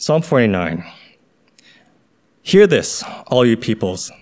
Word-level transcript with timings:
Psalm 0.00 0.22
49. 0.22 0.84
Hear 2.40 2.68
this, 2.68 3.02
all 3.26 3.44
you 3.44 3.56
peoples. 3.56 4.12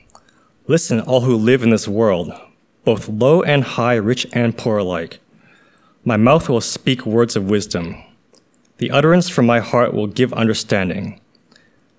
Listen, 0.67 1.01
all 1.01 1.21
who 1.21 1.37
live 1.37 1.63
in 1.63 1.69
this 1.69 1.87
world, 1.87 2.33
both 2.85 3.11
low 3.11 3.43
and 3.43 3.63
high, 3.63 3.97
rich 3.97 4.27
and 4.33 4.57
poor 4.57 4.79
alike. 4.79 5.21
My 6.03 6.17
mouth 6.17 6.49
will 6.49 6.63
speak 6.63 7.05
words 7.05 7.37
of 7.37 7.51
wisdom. 7.51 8.03
The 8.79 8.91
utterance 8.91 9.29
from 9.29 9.45
my 9.45 9.61
heart 9.61 9.93
will 9.93 10.07
give 10.07 10.33
understanding. 10.33 11.21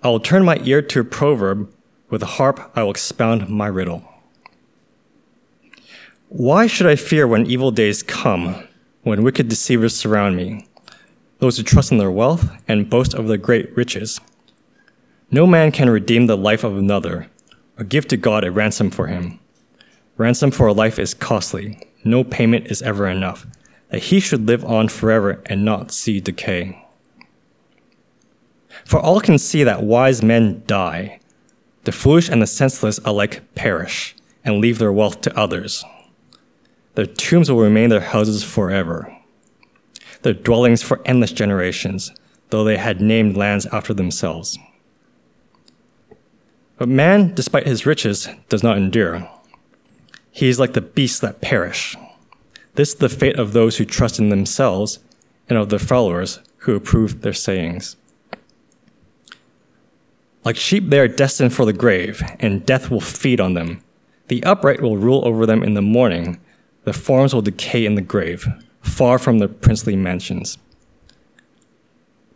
I 0.02 0.08
will 0.08 0.18
turn 0.18 0.44
my 0.44 0.58
ear 0.64 0.82
to 0.82 1.00
a 1.00 1.04
proverb. 1.04 1.72
With 2.10 2.24
a 2.24 2.34
harp, 2.34 2.72
I 2.74 2.82
will 2.82 2.90
expound 2.90 3.48
my 3.48 3.68
riddle. 3.68 4.02
Why 6.30 6.66
should 6.66 6.88
I 6.88 6.96
fear 6.96 7.28
when 7.28 7.46
evil 7.46 7.70
days 7.70 8.02
come, 8.02 8.66
when 9.02 9.22
wicked 9.22 9.48
deceivers 9.48 9.94
surround 9.94 10.34
me, 10.34 10.67
those 11.38 11.56
who 11.56 11.62
trust 11.62 11.92
in 11.92 11.98
their 11.98 12.10
wealth 12.10 12.50
and 12.66 12.90
boast 12.90 13.14
of 13.14 13.28
their 13.28 13.36
great 13.36 13.76
riches? 13.76 14.20
No 15.30 15.46
man 15.46 15.72
can 15.72 15.90
redeem 15.90 16.26
the 16.26 16.36
life 16.36 16.64
of 16.64 16.76
another 16.76 17.28
or 17.78 17.84
give 17.84 18.08
to 18.08 18.16
God 18.16 18.44
a 18.44 18.50
ransom 18.50 18.90
for 18.90 19.06
him. 19.06 19.38
Ransom 20.16 20.50
for 20.50 20.66
a 20.66 20.72
life 20.72 20.98
is 20.98 21.14
costly. 21.14 21.80
No 22.04 22.24
payment 22.24 22.66
is 22.66 22.82
ever 22.82 23.06
enough, 23.06 23.46
that 23.90 24.04
he 24.04 24.20
should 24.20 24.46
live 24.46 24.64
on 24.64 24.88
forever 24.88 25.42
and 25.46 25.64
not 25.64 25.92
see 25.92 26.20
decay. 26.20 26.84
For 28.84 28.98
all 28.98 29.20
can 29.20 29.38
see 29.38 29.64
that 29.64 29.82
wise 29.82 30.22
men 30.22 30.62
die. 30.66 31.20
The 31.84 31.92
foolish 31.92 32.28
and 32.28 32.40
the 32.40 32.46
senseless 32.46 32.98
alike 33.04 33.42
perish 33.54 34.16
and 34.44 34.60
leave 34.60 34.78
their 34.78 34.92
wealth 34.92 35.20
to 35.22 35.38
others. 35.38 35.84
Their 36.94 37.06
tombs 37.06 37.50
will 37.50 37.60
remain 37.60 37.90
their 37.90 38.00
houses 38.00 38.42
forever, 38.42 39.14
their 40.22 40.34
dwellings 40.34 40.82
for 40.82 41.00
endless 41.04 41.32
generations, 41.32 42.12
though 42.50 42.64
they 42.64 42.76
had 42.76 43.00
named 43.00 43.36
lands 43.36 43.66
after 43.66 43.94
themselves. 43.94 44.58
But 46.76 46.88
man, 46.88 47.34
despite 47.34 47.66
his 47.66 47.86
riches, 47.86 48.28
does 48.48 48.62
not 48.62 48.76
endure. 48.76 49.28
He 50.30 50.48
is 50.48 50.60
like 50.60 50.74
the 50.74 50.80
beasts 50.80 51.20
that 51.20 51.40
perish. 51.40 51.96
This 52.74 52.90
is 52.90 52.94
the 52.96 53.08
fate 53.08 53.38
of 53.38 53.52
those 53.52 53.76
who 53.76 53.84
trust 53.84 54.20
in 54.20 54.28
themselves 54.28 55.00
and 55.48 55.58
of 55.58 55.68
their 55.68 55.78
followers 55.80 56.38
who 56.58 56.76
approve 56.76 57.22
their 57.22 57.32
sayings. 57.32 57.96
Like 60.44 60.56
sheep, 60.56 60.88
they 60.88 61.00
are 61.00 61.08
destined 61.08 61.52
for 61.52 61.64
the 61.64 61.72
grave, 61.72 62.22
and 62.38 62.64
death 62.64 62.90
will 62.90 63.00
feed 63.00 63.40
on 63.40 63.54
them. 63.54 63.82
The 64.28 64.42
upright 64.44 64.80
will 64.80 64.96
rule 64.96 65.26
over 65.26 65.44
them 65.44 65.64
in 65.64 65.74
the 65.74 65.82
morning, 65.82 66.40
the 66.84 66.92
forms 66.92 67.34
will 67.34 67.42
decay 67.42 67.84
in 67.84 67.96
the 67.96 68.00
grave, 68.00 68.46
far 68.88 69.18
from 69.18 69.38
their 69.38 69.48
princely 69.48 69.96
mansions. 69.96 70.58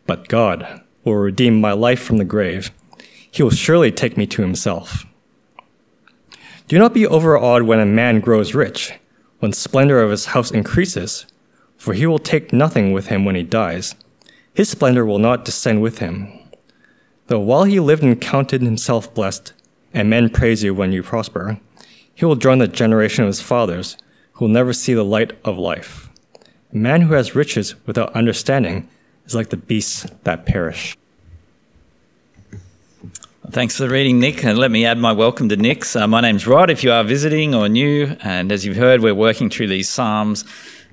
But 0.07 0.29
God 0.29 0.83
will 1.05 1.17
redeem 1.17 1.61
my 1.61 1.73
life 1.73 2.01
from 2.01 2.19
the 2.19 2.25
grave. 2.25 2.71
He 3.31 3.43
will 3.43 3.51
surely 3.51 3.91
take 3.91 4.17
me 4.17 4.27
to 4.29 4.43
himself. 4.43 5.05
Do 6.69 6.79
not 6.79 6.95
be 6.95 7.07
overawed 7.07 7.63
when 7.63 7.81
a 7.81 7.87
man 7.87 8.21
grows 8.21 8.55
rich, 8.55 8.93
when 9.41 9.53
splendor 9.53 10.01
of 10.01 10.11
his 10.11 10.27
house 10.27 10.51
increases, 10.51 11.27
for 11.77 11.95
he 11.95 12.07
will 12.07 12.19
take 12.19 12.53
nothing 12.53 12.93
with 12.93 13.09
him 13.09 13.25
when 13.25 13.35
he 13.35 13.43
dies. 13.43 13.95
His 14.55 14.69
splendor 14.69 15.05
will 15.05 15.19
not 15.19 15.45
descend 15.45 15.83
with 15.83 15.99
him. 15.99 16.29
Though 17.27 17.41
while 17.41 17.65
he 17.65 17.81
lived 17.81 18.03
and 18.03 18.21
counted 18.21 18.63
himself 18.63 19.13
blessed, 19.15 19.53
and 19.95 20.09
men 20.09 20.31
praise 20.31 20.63
you 20.63 20.75
when 20.75 20.93
you 20.93 21.03
prosper, 21.03 21.59
he 22.15 22.25
will 22.25 22.37
join 22.37 22.59
the 22.59 22.69
generation 22.69 23.25
of 23.25 23.29
his 23.29 23.41
fathers 23.41 23.97
who 24.35 24.45
will 24.45 24.53
never 24.53 24.73
see 24.73 24.95
the 24.95 25.05
light 25.05 25.33
of 25.45 25.59
life. 25.59 26.09
Man 26.75 27.03
who 27.03 27.13
has 27.13 27.35
riches 27.35 27.75
without 27.87 28.15
understanding 28.15 28.89
is 29.27 29.35
like 29.35 29.51
the 29.51 29.59
beasts 29.59 30.07
that 30.25 30.47
perish. 30.47 30.97
Thanks 33.51 33.77
for 33.77 33.83
the 33.83 33.91
reading, 33.91 34.19
Nick. 34.19 34.43
And 34.43 34.57
let 34.57 34.71
me 34.71 34.87
add 34.87 34.97
my 34.97 35.13
welcome 35.13 35.51
to 35.51 35.57
Nick's. 35.57 35.95
Uh, 35.95 36.07
my 36.07 36.23
name's 36.23 36.47
Rod, 36.47 36.71
if 36.71 36.83
you 36.83 36.91
are 36.91 37.05
visiting 37.05 37.55
or 37.55 37.69
new. 37.69 38.17
And 38.23 38.51
as 38.51 38.65
you've 38.65 38.79
heard, 38.79 39.03
we're 39.03 39.15
working 39.15 39.51
through 39.51 39.67
these 39.67 39.91
Psalms. 39.91 40.47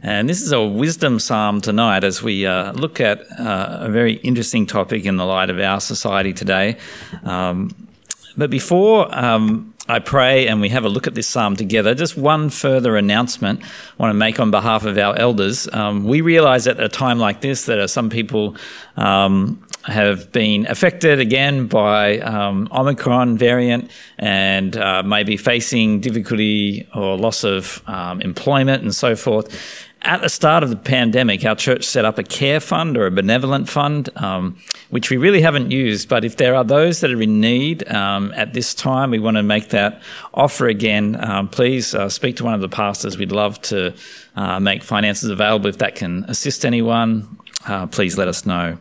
And 0.04 0.28
this 0.28 0.42
is 0.42 0.52
a 0.52 0.62
wisdom 0.62 1.18
psalm 1.18 1.62
tonight 1.62 2.04
as 2.04 2.22
we 2.22 2.46
uh, 2.46 2.74
look 2.74 3.00
at 3.00 3.22
uh, 3.40 3.78
a 3.82 3.90
very 3.90 4.16
interesting 4.16 4.66
topic 4.66 5.06
in 5.06 5.16
the 5.16 5.26
light 5.26 5.50
of 5.50 5.60
our 5.60 5.80
society 5.80 6.34
today. 6.34 6.76
Um, 7.24 7.88
but 8.36 8.50
before 8.50 9.14
um, 9.18 9.69
I 9.90 9.98
pray 9.98 10.48
and 10.48 10.62
we 10.62 10.70
have 10.70 10.86
a 10.86 10.90
look 10.90 11.08
at 11.08 11.16
this 11.16 11.28
psalm 11.28 11.56
together. 11.56 11.96
Just 11.96 12.16
one 12.16 12.52
further 12.52 12.96
announcement 12.96 13.64
I 13.64 13.68
want 13.98 14.12
to 14.12 14.18
make 14.18 14.40
on 14.40 14.52
behalf 14.52 14.86
of 14.86 15.00
our 15.00 15.18
elders. 15.18 15.68
Um, 15.74 16.04
we 16.04 16.22
realize 16.22 16.68
at 16.68 16.80
a 16.80 16.88
time 16.88 17.18
like 17.18 17.42
this 17.42 17.66
that 17.66 17.90
some 17.90 18.12
people 18.12 18.56
um, 18.98 19.66
have 19.86 20.32
been 20.32 20.68
affected 20.68 21.20
again 21.20 21.66
by 21.66 22.20
um, 22.20 22.68
Omicron 22.72 23.40
variant 23.40 23.90
and 24.20 24.78
uh, 24.78 25.02
may 25.02 25.24
be 25.24 25.38
facing 25.38 26.02
difficulty 26.02 26.88
or 26.94 27.18
loss 27.18 27.44
of 27.44 27.82
um, 27.88 28.22
employment 28.22 28.84
and 28.84 28.94
so 28.94 29.16
forth 29.16 29.88
at 30.04 30.22
the 30.22 30.30
start 30.30 30.64
of 30.64 30.70
the 30.70 30.78
pandemic, 30.78 31.44
our 31.44 31.56
church 31.56 31.84
set 31.84 32.06
up 32.06 32.18
a 32.18 32.24
care 32.24 32.60
fund 32.60 32.98
or 32.98 33.06
a 33.06 33.12
benevolent 33.12 33.68
fund, 33.68 34.10
um, 34.16 34.58
which 34.90 35.10
we 35.10 35.18
really 35.18 35.42
haven't 35.42 35.72
used. 35.72 36.10
But 36.10 36.26
if 36.26 36.38
there 36.38 36.56
are 36.56 36.64
those 36.64 37.02
that 37.02 37.12
are 37.12 37.22
in 37.22 37.40
need 37.40 37.88
um, 37.92 38.34
at 38.36 38.54
this 38.54 38.74
time, 38.74 39.12
we 39.12 39.20
want 39.20 39.38
to 39.38 39.44
make 39.44 39.70
that 39.70 40.02
offer 40.34 40.68
again. 40.68 41.18
Um, 41.24 41.48
please 41.48 41.94
uh, 41.94 42.10
speak 42.10 42.38
to 42.38 42.44
one 42.44 42.54
of 42.54 42.62
the 42.62 42.70
pastors. 42.70 43.18
We'd 43.18 43.32
love 43.32 43.62
to 43.64 43.94
uh, 44.36 44.60
make 44.60 44.84
finances 44.84 45.30
available 45.30 45.68
if 45.68 45.78
that 45.80 45.96
can 45.96 46.24
assist 46.26 46.66
anyone. 46.66 47.38
Uh, 47.66 47.88
please 47.88 48.18
let 48.18 48.28
us 48.28 48.46
know. 48.46 48.78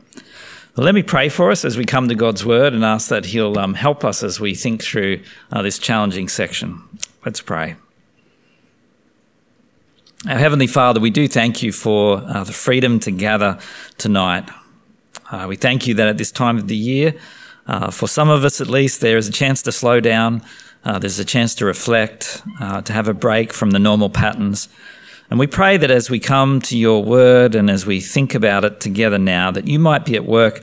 Well, 0.76 0.84
let 0.84 0.94
me 0.94 1.02
pray 1.02 1.28
for 1.28 1.50
us 1.50 1.64
as 1.64 1.76
we 1.76 1.84
come 1.84 2.08
to 2.08 2.14
God's 2.14 2.44
word 2.44 2.72
and 2.72 2.84
ask 2.84 3.08
that 3.08 3.24
He'll 3.24 3.58
um, 3.58 3.74
help 3.74 4.04
us 4.04 4.22
as 4.22 4.38
we 4.38 4.54
think 4.54 4.82
through 4.82 5.20
uh, 5.50 5.62
this 5.62 5.78
challenging 5.78 6.28
section. 6.28 6.80
Let's 7.24 7.40
pray. 7.40 7.74
Our 10.28 10.38
Heavenly 10.38 10.68
Father, 10.68 11.00
we 11.00 11.10
do 11.10 11.26
thank 11.26 11.62
you 11.62 11.72
for 11.72 12.18
uh, 12.18 12.44
the 12.44 12.52
freedom 12.52 13.00
to 13.00 13.10
gather 13.10 13.58
tonight. 13.98 14.48
Uh, 15.30 15.46
we 15.48 15.56
thank 15.56 15.86
you 15.86 15.94
that 15.94 16.08
at 16.08 16.18
this 16.18 16.32
time 16.32 16.56
of 16.56 16.68
the 16.68 16.76
year, 16.76 17.14
uh, 17.66 17.90
for 17.90 18.08
some 18.08 18.30
of 18.30 18.44
us 18.44 18.60
at 18.60 18.68
least, 18.68 19.00
there 19.00 19.18
is 19.18 19.28
a 19.28 19.32
chance 19.32 19.62
to 19.62 19.72
slow 19.72 20.00
down, 20.00 20.42
uh, 20.84 20.98
there's 20.98 21.18
a 21.18 21.24
chance 21.24 21.54
to 21.54 21.66
reflect, 21.66 22.42
uh, 22.60 22.80
to 22.80 22.92
have 22.92 23.08
a 23.08 23.14
break 23.14 23.52
from 23.52 23.70
the 23.72 23.78
normal 23.78 24.08
patterns. 24.08 24.68
And 25.30 25.38
we 25.38 25.46
pray 25.46 25.76
that 25.76 25.90
as 25.90 26.08
we 26.08 26.18
come 26.18 26.60
to 26.62 26.78
your 26.78 27.04
word 27.04 27.54
and 27.54 27.68
as 27.68 27.84
we 27.84 28.00
think 28.00 28.34
about 28.34 28.64
it 28.64 28.80
together 28.80 29.18
now, 29.18 29.50
that 29.50 29.66
you 29.66 29.78
might 29.78 30.06
be 30.06 30.16
at 30.16 30.24
work 30.24 30.62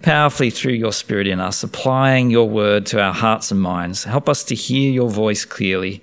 powerfully 0.00 0.48
through 0.48 0.72
your 0.72 0.92
spirit 0.92 1.26
in 1.26 1.40
us, 1.40 1.62
applying 1.62 2.30
your 2.30 2.48
word 2.48 2.86
to 2.86 3.00
our 3.00 3.12
hearts 3.12 3.50
and 3.50 3.60
minds. 3.60 4.04
Help 4.04 4.28
us 4.28 4.42
to 4.44 4.54
hear 4.54 4.90
your 4.90 5.10
voice 5.10 5.44
clearly. 5.44 6.02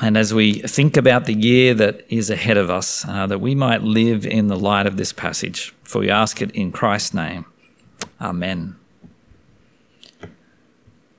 And 0.00 0.16
as 0.16 0.32
we 0.32 0.54
think 0.54 0.96
about 0.96 1.26
the 1.26 1.34
year 1.34 1.74
that 1.74 2.06
is 2.08 2.30
ahead 2.30 2.56
of 2.56 2.70
us, 2.70 3.06
uh, 3.06 3.26
that 3.26 3.40
we 3.40 3.54
might 3.54 3.82
live 3.82 4.26
in 4.26 4.48
the 4.48 4.58
light 4.58 4.86
of 4.86 4.96
this 4.96 5.12
passage, 5.12 5.74
for 5.92 5.98
we 5.98 6.10
ask 6.10 6.40
it 6.40 6.50
in 6.52 6.72
Christ's 6.72 7.12
name. 7.14 7.44
Amen. 8.20 8.76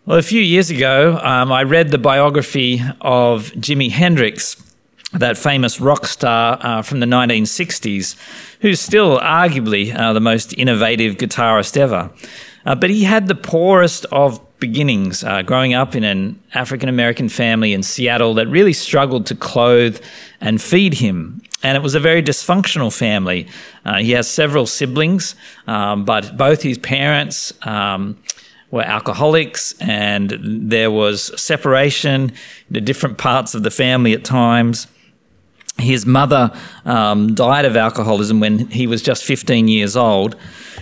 Well, 0.06 0.18
a 0.18 0.24
few 0.24 0.42
years 0.42 0.70
ago, 0.70 1.18
um, 1.22 1.52
I 1.52 1.64
read 1.64 1.92
the 1.92 1.98
biography 1.98 2.82
of 3.00 3.52
Jimi 3.52 3.90
Hendrix, 3.90 4.62
that 5.14 5.38
famous 5.38 5.80
rock 5.80 6.08
star 6.08 6.58
uh, 6.60 6.82
from 6.82 7.00
the 7.00 7.06
1960s, 7.06 8.18
who's 8.62 8.82
still 8.82 9.20
arguably 9.20 9.96
uh, 9.96 10.12
the 10.12 10.20
most 10.20 10.58
innovative 10.58 11.16
guitarist 11.16 11.78
ever. 11.78 12.12
Uh, 12.66 12.76
but 12.76 12.90
he 12.90 13.04
had 13.04 13.28
the 13.28 13.36
poorest 13.36 14.06
of 14.12 14.42
beginnings, 14.60 15.24
uh, 15.24 15.42
growing 15.42 15.74
up 15.74 15.96
in 15.96 16.04
an 16.04 16.42
African 16.54 16.90
American 16.90 17.30
family 17.30 17.74
in 17.74 17.84
Seattle 17.84 18.34
that 18.34 18.48
really 18.48 18.74
struggled 18.74 19.26
to 19.28 19.36
clothe 19.36 20.02
and 20.42 20.62
feed 20.62 20.96
him. 20.96 21.42
And 21.64 21.78
it 21.78 21.82
was 21.82 21.96
a 21.96 22.00
very 22.00 22.22
dysfunctional 22.22 22.96
family. 22.96 23.48
Uh, 23.86 24.00
he 24.00 24.12
has 24.12 24.30
several 24.30 24.66
siblings, 24.66 25.36
um, 25.66 26.04
but 26.06 26.38
both 26.38 26.62
his 26.62 26.78
parents 26.78 27.54
um, 27.66 28.18
were 28.70 28.84
alcoholics, 28.84 29.74
and 29.80 30.38
there 30.42 30.92
was 30.92 31.32
separation 31.42 32.34
in 32.70 32.84
different 32.84 33.18
parts 33.18 33.56
of 33.56 33.64
the 33.64 33.72
family 33.72 34.14
at 34.14 34.26
times. 34.26 34.88
His 35.84 36.06
mother 36.06 36.52
um, 36.86 37.36
died 37.36 37.66
of 37.66 37.76
alcoholism 37.76 38.40
when 38.40 38.68
he 38.68 38.88
was 38.88 39.02
just 39.02 39.24
15 39.24 39.68
years 39.68 39.96
old. 39.96 40.36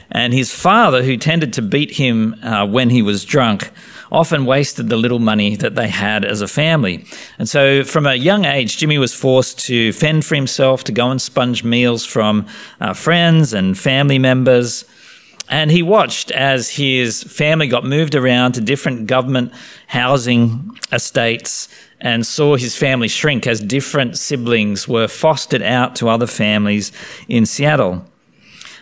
And 0.09 0.33
his 0.33 0.53
father, 0.53 1.03
who 1.03 1.18
tended 1.18 1.53
to 1.53 1.62
beat 1.62 1.92
him 1.92 2.36
uh, 2.44 2.65
when 2.65 2.89
he 2.89 3.01
was 3.01 3.24
drunk, 3.24 3.71
often 4.12 4.45
wasted 4.45 4.89
the 4.89 4.98
little 4.98 5.19
money 5.19 5.56
that 5.56 5.75
they 5.75 5.88
had 5.88 6.25
as 6.25 6.42
a 6.42 6.48
family. 6.48 7.06
And 7.39 7.48
so, 7.48 7.83
from 7.83 8.06
a 8.06 8.15
young 8.15 8.44
age, 8.45 8.77
Jimi 8.77 9.00
was 9.00 9.13
forced 9.13 9.59
to 9.68 9.94
fend 9.94 10.25
for 10.25 10.36
himself, 10.36 10.83
to 10.86 10.92
go 10.92 11.09
and 11.09 11.21
sponge 11.21 11.63
meals 11.63 12.06
from 12.06 12.45
uh, 12.81 12.94
friends 12.94 13.54
and 13.54 13.77
family 13.77 14.19
members. 14.19 14.83
And 15.47 15.71
he 15.71 15.83
watched 15.83 16.31
as 16.31 16.71
his 16.71 17.24
family 17.24 17.68
got 17.68 17.83
moved 17.83 18.15
around 18.15 18.54
to 18.54 18.62
different 18.62 19.07
government 19.07 19.54
housing 19.88 20.77
estates 20.92 21.68
and 22.01 22.25
saw 22.25 22.56
his 22.56 22.75
family 22.75 23.07
shrink 23.07 23.48
as 23.48 23.59
different 23.59 24.18
siblings 24.18 24.88
were 24.88 25.07
fostered 25.07 25.62
out 25.62 25.95
to 25.95 26.09
other 26.09 26.27
families 26.27 26.92
in 27.27 27.45
Seattle. 27.45 28.06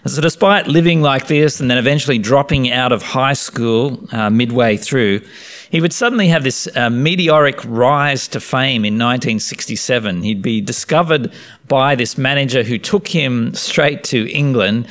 So, 0.06 0.21
despite 0.21 0.68
living 0.68 1.01
like 1.01 1.27
this 1.27 1.60
and 1.60 1.69
then 1.69 1.77
eventually 1.77 2.18
dropping 2.18 2.71
out 2.71 2.94
of 2.94 3.04
high 3.04 3.33
school 3.33 4.07
uh, 4.13 4.30
midway 4.30 4.77
through, 4.77 5.21
he 5.69 5.81
would 5.81 5.92
suddenly 5.92 6.30
have 6.30 6.44
this 6.44 6.69
uh, 6.75 6.89
meteoric 6.89 7.60
rise 7.66 8.27
to 8.30 8.39
fame 8.39 8.86
in 8.86 8.94
1967. 8.94 10.24
He'd 10.24 10.42
be 10.42 10.62
discovered 10.62 11.33
by 11.68 11.95
this 11.95 12.18
manager 12.18 12.63
who 12.63 12.77
took 12.77 13.10
him 13.10 13.54
straight 13.54 14.06
to 14.06 14.31
England, 14.31 14.88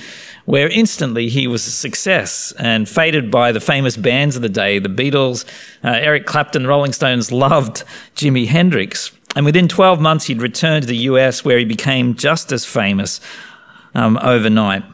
where 0.48 0.70
instantly 0.70 1.28
he 1.28 1.46
was 1.46 1.66
a 1.66 1.70
success 1.70 2.54
and 2.58 2.88
fated 2.88 3.30
by 3.30 3.52
the 3.52 3.60
famous 3.60 3.98
bands 3.98 4.34
of 4.34 4.40
the 4.40 4.48
day. 4.48 4.78
The 4.78 4.88
Beatles, 4.88 5.44
uh, 5.84 5.88
Eric 5.88 6.24
Clapton, 6.24 6.66
Rolling 6.66 6.94
Stones 6.94 7.30
loved 7.30 7.84
Jimi 8.16 8.46
Hendrix. 8.46 9.12
And 9.36 9.44
within 9.44 9.68
12 9.68 10.00
months, 10.00 10.24
he'd 10.24 10.40
returned 10.40 10.84
to 10.84 10.88
the 10.88 10.96
US, 11.12 11.44
where 11.44 11.58
he 11.58 11.66
became 11.66 12.14
just 12.14 12.50
as 12.50 12.64
famous 12.64 13.20
um, 13.94 14.18
overnight. 14.22 14.84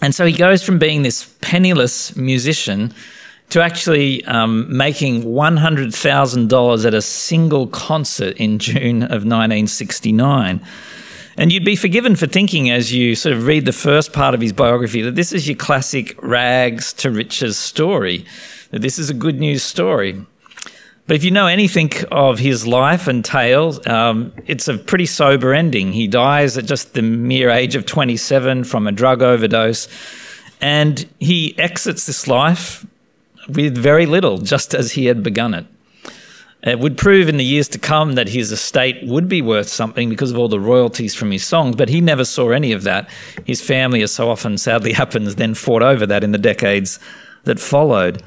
And 0.00 0.16
so 0.16 0.26
he 0.26 0.32
goes 0.32 0.64
from 0.64 0.80
being 0.80 1.02
this 1.02 1.32
penniless 1.40 2.16
musician 2.16 2.92
to 3.50 3.62
actually 3.62 4.24
um, 4.24 4.66
making 4.76 5.22
$100,000 5.22 6.86
at 6.86 6.92
a 6.92 7.02
single 7.02 7.68
concert 7.68 8.36
in 8.36 8.58
June 8.58 9.04
of 9.04 9.22
1969. 9.22 10.60
And 11.36 11.50
you'd 11.50 11.64
be 11.64 11.76
forgiven 11.76 12.16
for 12.16 12.26
thinking, 12.26 12.70
as 12.70 12.92
you 12.92 13.14
sort 13.14 13.34
of 13.34 13.46
read 13.46 13.64
the 13.64 13.72
first 13.72 14.12
part 14.12 14.34
of 14.34 14.40
his 14.40 14.52
biography, 14.52 15.02
that 15.02 15.14
this 15.14 15.32
is 15.32 15.48
your 15.48 15.56
classic 15.56 16.20
rags 16.22 16.92
to 16.94 17.10
riches 17.10 17.56
story, 17.56 18.24
that 18.70 18.82
this 18.82 18.98
is 18.98 19.08
a 19.08 19.14
good 19.14 19.40
news 19.40 19.62
story. 19.62 20.24
But 21.06 21.16
if 21.16 21.24
you 21.24 21.30
know 21.30 21.46
anything 21.46 21.90
of 22.12 22.38
his 22.38 22.66
life 22.66 23.08
and 23.08 23.24
tale, 23.24 23.80
um, 23.88 24.32
it's 24.46 24.68
a 24.68 24.78
pretty 24.78 25.06
sober 25.06 25.52
ending. 25.52 25.92
He 25.92 26.06
dies 26.06 26.56
at 26.56 26.66
just 26.66 26.94
the 26.94 27.02
mere 27.02 27.50
age 27.50 27.74
of 27.74 27.86
27 27.86 28.64
from 28.64 28.86
a 28.86 28.92
drug 28.92 29.22
overdose, 29.22 29.88
and 30.60 31.08
he 31.18 31.58
exits 31.58 32.06
this 32.06 32.28
life 32.28 32.86
with 33.48 33.76
very 33.76 34.06
little, 34.06 34.38
just 34.38 34.74
as 34.74 34.92
he 34.92 35.06
had 35.06 35.22
begun 35.22 35.54
it. 35.54 35.66
It 36.64 36.78
would 36.78 36.96
prove 36.96 37.28
in 37.28 37.38
the 37.38 37.44
years 37.44 37.68
to 37.70 37.78
come 37.78 38.12
that 38.12 38.28
his 38.28 38.52
estate 38.52 39.04
would 39.04 39.28
be 39.28 39.42
worth 39.42 39.68
something 39.68 40.08
because 40.08 40.30
of 40.30 40.38
all 40.38 40.48
the 40.48 40.60
royalties 40.60 41.14
from 41.14 41.32
his 41.32 41.44
songs, 41.44 41.74
but 41.74 41.88
he 41.88 42.00
never 42.00 42.24
saw 42.24 42.50
any 42.50 42.70
of 42.70 42.84
that. 42.84 43.10
His 43.44 43.60
family, 43.60 44.00
as 44.02 44.12
so 44.12 44.30
often 44.30 44.56
sadly 44.58 44.92
happens, 45.02 45.34
then 45.34 45.54
fought 45.54 45.82
over 45.82 46.06
that 46.06 46.22
in 46.22 46.30
the 46.30 46.38
decades 46.38 47.00
that 47.44 47.58
followed. 47.58 48.22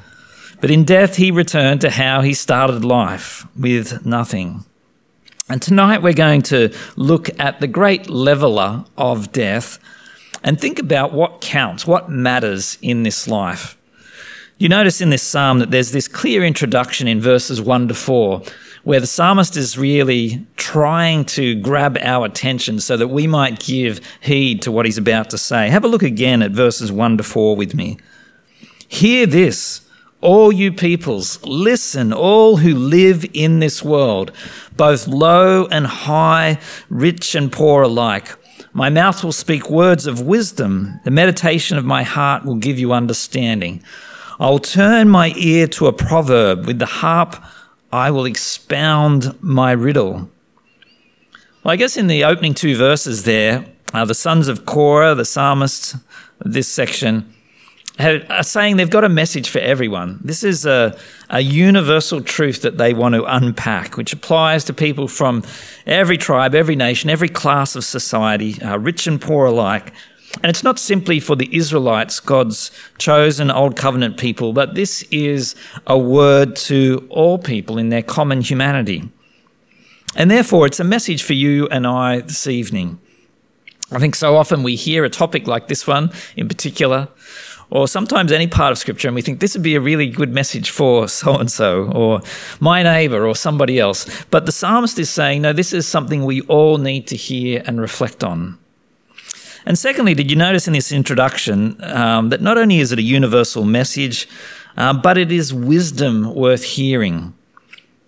But 0.60 0.70
in 0.70 0.84
death, 0.84 1.16
he 1.16 1.30
returned 1.30 1.80
to 1.82 1.90
how 1.90 2.20
he 2.20 2.34
started 2.34 2.84
life 2.84 3.46
with 3.56 4.04
nothing. 4.04 4.64
And 5.48 5.62
tonight 5.62 6.02
we're 6.02 6.12
going 6.12 6.42
to 6.42 6.74
look 6.96 7.30
at 7.40 7.60
the 7.60 7.68
great 7.68 8.10
leveler 8.10 8.84
of 8.98 9.32
death 9.32 9.78
and 10.42 10.60
think 10.60 10.78
about 10.78 11.12
what 11.12 11.40
counts, 11.40 11.86
what 11.86 12.10
matters 12.10 12.76
in 12.82 13.02
this 13.02 13.28
life. 13.28 13.78
You 14.58 14.70
notice 14.70 15.02
in 15.02 15.10
this 15.10 15.22
psalm 15.22 15.58
that 15.58 15.70
there's 15.70 15.90
this 15.92 16.08
clear 16.08 16.42
introduction 16.42 17.06
in 17.06 17.20
verses 17.20 17.60
1 17.60 17.88
to 17.88 17.94
4 17.94 18.40
where 18.84 19.00
the 19.00 19.06
psalmist 19.06 19.54
is 19.54 19.76
really 19.76 20.46
trying 20.56 21.26
to 21.26 21.60
grab 21.60 21.98
our 22.00 22.24
attention 22.24 22.80
so 22.80 22.96
that 22.96 23.08
we 23.08 23.26
might 23.26 23.60
give 23.60 24.00
heed 24.20 24.62
to 24.62 24.72
what 24.72 24.86
he's 24.86 24.96
about 24.96 25.28
to 25.28 25.36
say. 25.36 25.68
Have 25.68 25.84
a 25.84 25.88
look 25.88 26.02
again 26.02 26.40
at 26.40 26.52
verses 26.52 26.90
1 26.90 27.18
to 27.18 27.22
4 27.22 27.54
with 27.54 27.74
me. 27.74 27.98
Hear 28.88 29.26
this 29.26 29.82
all 30.22 30.50
you 30.50 30.72
peoples, 30.72 31.38
listen, 31.44 32.14
all 32.14 32.56
who 32.56 32.74
live 32.74 33.26
in 33.34 33.58
this 33.58 33.82
world, 33.82 34.32
both 34.74 35.06
low 35.06 35.66
and 35.66 35.86
high, 35.86 36.58
rich 36.88 37.34
and 37.34 37.52
poor 37.52 37.82
alike. 37.82 38.34
My 38.72 38.88
mouth 38.88 39.22
will 39.22 39.32
speak 39.32 39.68
words 39.68 40.06
of 40.06 40.22
wisdom. 40.22 41.00
The 41.04 41.10
meditation 41.10 41.76
of 41.76 41.84
my 41.84 42.04
heart 42.04 42.46
will 42.46 42.56
give 42.56 42.78
you 42.78 42.94
understanding. 42.94 43.82
I 44.38 44.50
will 44.50 44.58
turn 44.58 45.08
my 45.08 45.32
ear 45.36 45.66
to 45.68 45.86
a 45.86 45.92
proverb. 45.92 46.66
With 46.66 46.78
the 46.78 46.86
harp, 46.86 47.42
I 47.90 48.10
will 48.10 48.26
expound 48.26 49.36
my 49.42 49.72
riddle. 49.72 50.28
Well, 51.64 51.72
I 51.72 51.76
guess 51.76 51.96
in 51.96 52.06
the 52.06 52.24
opening 52.24 52.52
two 52.52 52.76
verses 52.76 53.24
there, 53.24 53.64
uh, 53.94 54.04
the 54.04 54.14
sons 54.14 54.48
of 54.48 54.66
Korah, 54.66 55.14
the 55.14 55.24
psalmists, 55.24 55.96
this 56.44 56.68
section, 56.68 57.32
are 57.98 58.42
saying 58.42 58.76
they've 58.76 58.90
got 58.90 59.04
a 59.04 59.08
message 59.08 59.48
for 59.48 59.58
everyone. 59.60 60.20
This 60.22 60.44
is 60.44 60.66
a, 60.66 60.98
a 61.30 61.40
universal 61.40 62.20
truth 62.20 62.60
that 62.60 62.76
they 62.76 62.92
want 62.92 63.14
to 63.14 63.24
unpack, 63.24 63.96
which 63.96 64.12
applies 64.12 64.64
to 64.64 64.74
people 64.74 65.08
from 65.08 65.42
every 65.86 66.18
tribe, 66.18 66.54
every 66.54 66.76
nation, 66.76 67.08
every 67.08 67.30
class 67.30 67.74
of 67.74 67.84
society, 67.84 68.60
uh, 68.60 68.78
rich 68.78 69.06
and 69.06 69.18
poor 69.18 69.46
alike. 69.46 69.94
And 70.42 70.50
it's 70.50 70.62
not 70.62 70.78
simply 70.78 71.18
for 71.18 71.34
the 71.34 71.48
Israelites, 71.54 72.20
God's 72.20 72.70
chosen 72.98 73.50
Old 73.50 73.76
Covenant 73.76 74.18
people, 74.18 74.52
but 74.52 74.74
this 74.74 75.02
is 75.10 75.54
a 75.86 75.98
word 75.98 76.56
to 76.56 77.06
all 77.10 77.38
people 77.38 77.78
in 77.78 77.88
their 77.88 78.02
common 78.02 78.42
humanity. 78.42 79.10
And 80.14 80.30
therefore, 80.30 80.66
it's 80.66 80.80
a 80.80 80.84
message 80.84 81.22
for 81.22 81.32
you 81.32 81.68
and 81.68 81.86
I 81.86 82.20
this 82.20 82.46
evening. 82.46 82.98
I 83.90 83.98
think 83.98 84.14
so 84.14 84.36
often 84.36 84.62
we 84.62 84.76
hear 84.76 85.04
a 85.04 85.10
topic 85.10 85.46
like 85.46 85.68
this 85.68 85.86
one 85.86 86.10
in 86.36 86.48
particular, 86.48 87.08
or 87.70 87.88
sometimes 87.88 88.30
any 88.30 88.46
part 88.46 88.72
of 88.72 88.78
scripture, 88.78 89.08
and 89.08 89.14
we 89.14 89.22
think 89.22 89.40
this 89.40 89.54
would 89.54 89.62
be 89.62 89.74
a 89.74 89.80
really 89.80 90.08
good 90.08 90.32
message 90.32 90.70
for 90.70 91.08
so 91.08 91.36
and 91.36 91.50
so, 91.50 91.90
or 91.92 92.20
my 92.60 92.82
neighbor, 92.82 93.26
or 93.26 93.34
somebody 93.34 93.78
else. 93.78 94.24
But 94.30 94.46
the 94.46 94.52
psalmist 94.52 94.98
is 94.98 95.10
saying, 95.10 95.42
no, 95.42 95.52
this 95.52 95.72
is 95.72 95.86
something 95.86 96.24
we 96.24 96.42
all 96.42 96.78
need 96.78 97.06
to 97.08 97.16
hear 97.16 97.62
and 97.66 97.80
reflect 97.80 98.22
on. 98.22 98.58
And 99.66 99.76
secondly, 99.76 100.14
did 100.14 100.30
you 100.30 100.36
notice 100.36 100.68
in 100.68 100.74
this 100.74 100.92
introduction 100.92 101.82
um, 101.82 102.28
that 102.28 102.40
not 102.40 102.56
only 102.56 102.78
is 102.78 102.92
it 102.92 103.00
a 103.00 103.02
universal 103.02 103.64
message, 103.64 104.28
uh, 104.76 104.92
but 104.92 105.18
it 105.18 105.32
is 105.32 105.52
wisdom 105.52 106.32
worth 106.32 106.62
hearing? 106.62 107.34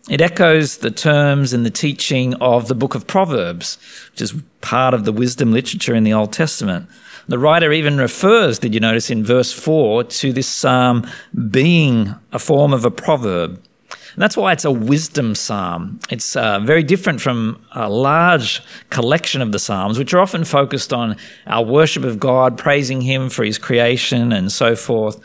It 0.08 0.20
echoes 0.20 0.78
the 0.78 0.92
terms 0.92 1.52
and 1.52 1.66
the 1.66 1.70
teaching 1.70 2.34
of 2.34 2.68
the 2.68 2.76
book 2.76 2.94
of 2.94 3.06
Proverbs, 3.06 3.76
which 4.12 4.22
is 4.22 4.34
part 4.60 4.94
of 4.94 5.04
the 5.04 5.12
wisdom 5.12 5.52
literature 5.52 5.94
in 5.94 6.04
the 6.04 6.14
Old 6.14 6.32
Testament. 6.32 6.88
The 7.26 7.38
writer 7.38 7.72
even 7.72 7.98
refers, 7.98 8.58
did 8.58 8.72
you 8.72 8.80
notice, 8.80 9.10
in 9.10 9.22
verse 9.22 9.52
4 9.52 10.04
to 10.04 10.32
this 10.32 10.46
psalm 10.46 11.06
being 11.50 12.14
a 12.32 12.38
form 12.38 12.72
of 12.72 12.86
a 12.86 12.90
proverb. 12.90 13.62
And 14.18 14.22
that's 14.24 14.36
why 14.36 14.50
it's 14.50 14.64
a 14.64 14.72
wisdom 14.72 15.36
psalm. 15.36 16.00
It's 16.10 16.34
uh, 16.34 16.58
very 16.58 16.82
different 16.82 17.20
from 17.20 17.64
a 17.70 17.88
large 17.88 18.60
collection 18.90 19.40
of 19.40 19.52
the 19.52 19.60
psalms, 19.60 19.96
which 19.96 20.12
are 20.12 20.18
often 20.18 20.42
focused 20.42 20.92
on 20.92 21.14
our 21.46 21.64
worship 21.64 22.02
of 22.02 22.18
God, 22.18 22.58
praising 22.58 23.02
Him 23.02 23.30
for 23.30 23.44
His 23.44 23.58
creation 23.58 24.32
and 24.32 24.50
so 24.50 24.74
forth. 24.74 25.20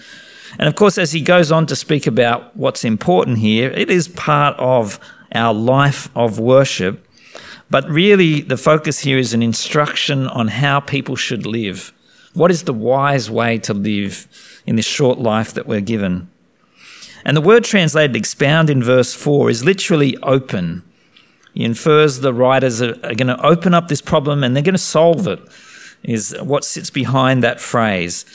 And 0.59 0.67
of 0.67 0.75
course, 0.75 0.99
as 0.99 1.11
he 1.11 1.21
goes 1.21 1.51
on 1.51 1.65
to 1.65 1.75
speak 1.75 2.05
about 2.05 2.55
what's 2.55 2.85
important 2.85 3.39
here, 3.39 3.71
it 3.71 3.89
is 3.89 4.09
part 4.09 4.55
of 4.59 4.99
our 5.33 5.55
life 5.55 6.15
of 6.15 6.37
worship. 6.37 7.03
But 7.71 7.89
really, 7.89 8.41
the 8.41 8.57
focus 8.57 8.99
here 8.99 9.17
is 9.17 9.33
an 9.33 9.41
instruction 9.41 10.27
on 10.27 10.49
how 10.49 10.81
people 10.81 11.15
should 11.15 11.47
live. 11.47 11.91
What 12.35 12.51
is 12.51 12.65
the 12.65 12.73
wise 12.73 13.27
way 13.31 13.57
to 13.57 13.73
live 13.73 14.27
in 14.67 14.75
this 14.75 14.85
short 14.85 15.17
life 15.17 15.51
that 15.55 15.65
we're 15.65 15.81
given? 15.81 16.29
And 17.25 17.37
the 17.37 17.41
word 17.41 17.63
translated 17.63 18.15
expound 18.15 18.69
in 18.69 18.83
verse 18.83 19.13
4 19.13 19.49
is 19.49 19.63
literally 19.63 20.17
open. 20.23 20.83
He 21.53 21.63
infers 21.63 22.19
the 22.19 22.33
writers 22.33 22.81
are, 22.81 22.93
going 22.93 23.27
to 23.27 23.45
open 23.45 23.73
up 23.73 23.87
this 23.87 24.01
problem 24.01 24.43
and 24.43 24.55
they're 24.55 24.63
going 24.63 24.73
to 24.73 24.79
solve 24.79 25.27
it, 25.27 25.39
is 26.03 26.35
what 26.41 26.65
sits 26.65 26.89
behind 26.89 27.43
that 27.43 27.61
phrase. 27.61 28.25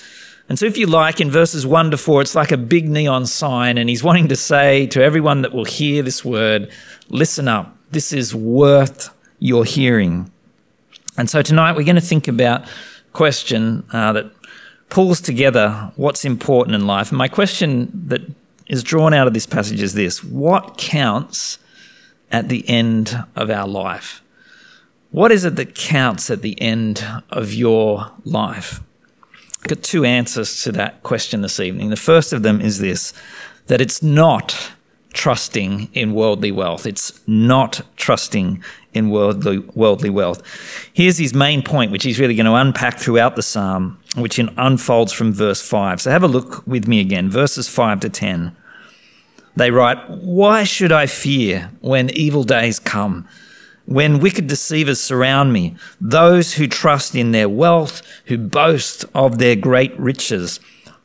And 0.49 0.59
so, 0.59 0.64
if 0.64 0.78
you 0.78 0.87
like, 0.87 1.21
in 1.21 1.30
verses 1.30 1.66
1 1.66 1.90
to 1.90 1.99
4, 1.99 2.23
it's 2.23 2.35
like 2.35 2.52
a 2.52 2.57
big 2.57 2.88
neon 2.88 3.26
sign, 3.26 3.76
and 3.76 3.90
he's 3.90 4.02
wanting 4.02 4.28
to 4.28 4.37
say 4.37 4.87
to 4.87 5.02
everyone 5.02 5.42
that 5.42 5.52
will 5.52 5.66
hear 5.66 6.02
this 6.02 6.25
word, 6.25 6.71
listen 7.11 7.49
up. 7.49 7.76
This 7.90 8.14
is 8.14 8.35
worth 8.35 9.11
your 9.38 9.66
hearing. 9.66 10.30
And 11.18 11.28
so 11.28 11.42
tonight 11.42 11.76
we're 11.76 11.85
going 11.85 11.97
to 11.97 12.00
think 12.00 12.28
about 12.28 12.64
a 12.64 12.68
question 13.12 13.85
uh, 13.92 14.12
that 14.14 14.30
pulls 14.88 15.21
together 15.21 15.92
what's 15.97 16.25
important 16.25 16.75
in 16.75 16.87
life. 16.87 17.11
And 17.11 17.18
my 17.18 17.28
question 17.28 17.90
that 18.07 18.23
is 18.69 18.83
drawn 18.83 19.15
out 19.15 19.27
of 19.27 19.35
this 19.35 19.47
passage 19.47 19.83
is 19.83 19.95
this 19.95 20.23
What 20.23 20.77
counts 20.79 21.59
at 22.31 22.49
the 22.49 22.69
end 22.69 23.25
of 23.35 23.51
our 23.51 23.67
life? 23.67 24.23
What 25.11 25.33
is 25.33 25.45
it 25.45 25.57
that 25.57 25.75
counts 25.75 26.31
at 26.31 26.43
the 26.43 26.61
end 26.61 27.05
of 27.31 27.53
your 27.55 28.13
life? 28.25 28.81
I've 29.61 29.69
got 29.69 29.83
two 29.83 30.05
answers 30.05 30.63
to 30.65 30.73
that 30.73 31.03
question 31.03 31.41
this 31.41 31.59
evening. 31.59 31.91
The 31.91 31.97
first 31.97 32.33
of 32.33 32.43
them 32.43 32.61
is 32.61 32.79
this 32.79 33.13
that 33.67 33.81
it's 33.81 34.03
not 34.03 34.73
trusting 35.13 35.91
in 35.93 36.15
worldly 36.15 36.53
wealth. 36.53 36.87
It's 36.87 37.21
not 37.27 37.81
trusting 37.97 38.63
in 38.93 39.11
worldly, 39.11 39.59
worldly 39.59 40.11
wealth. 40.11 40.43
Here's 40.93 41.19
his 41.19 41.35
main 41.35 41.63
point, 41.63 41.91
which 41.91 42.05
he's 42.05 42.19
really 42.19 42.35
going 42.35 42.47
to 42.47 42.55
unpack 42.55 42.99
throughout 42.99 43.37
the 43.37 43.43
psalm, 43.43 43.99
which 44.17 44.39
unfolds 44.39 45.13
from 45.13 45.33
verse 45.33 45.61
5. 45.61 46.01
So 46.01 46.11
have 46.11 46.23
a 46.23 46.29
look 46.29 46.67
with 46.67 46.87
me 46.87 47.01
again, 47.01 47.31
verses 47.31 47.69
5 47.69 48.01
to 48.01 48.09
10. 48.09 48.57
They 49.59 49.71
write, 49.71 50.09
Why 50.09 50.65
should 50.65 50.93
I 50.93 51.07
fear 51.07 51.71
when 51.81 52.11
evil 52.11 52.45
days 52.45 52.79
come? 52.79 53.29
when 53.88 54.19
wicked 54.19 54.47
deceivers 54.47 55.00
surround 55.00 55.50
me, 55.50 55.75
those 55.99 56.55
who 56.55 56.67
trust 56.67 57.15
in 57.15 57.33
their 57.33 57.49
wealth, 57.49 58.03
who 58.27 58.37
boast 58.37 59.07
of 59.15 59.38
their 59.38 59.57
great 59.57 59.99
riches. 59.99 60.61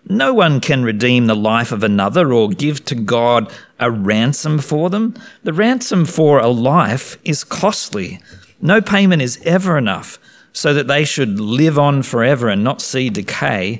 No 0.10 0.33
one 0.33 0.60
can 0.60 0.83
redeem 0.83 1.27
the 1.27 1.36
life 1.36 1.72
of 1.72 1.81
another 1.81 2.33
or 2.33 2.50
give 2.50 2.83
to 2.86 2.95
God 2.95 3.50
a 3.79 3.89
ransom 3.89 4.60
for 4.60 4.89
them. 4.89 5.15
The 5.43 5.53
ransom 5.53 6.03
for 6.03 6.39
a 6.39 6.50
life 6.50 7.17
is 7.24 7.45
costly. 7.45 8.19
No 8.62 8.81
payment 8.81 9.22
is 9.22 9.41
ever 9.45 9.77
enough 9.77 10.19
so 10.51 10.74
that 10.74 10.88
they 10.88 11.05
should 11.05 11.39
live 11.39 11.79
on 11.79 12.03
forever 12.03 12.50
and 12.50 12.65
not 12.65 12.81
see 12.81 13.10
decay. 13.10 13.79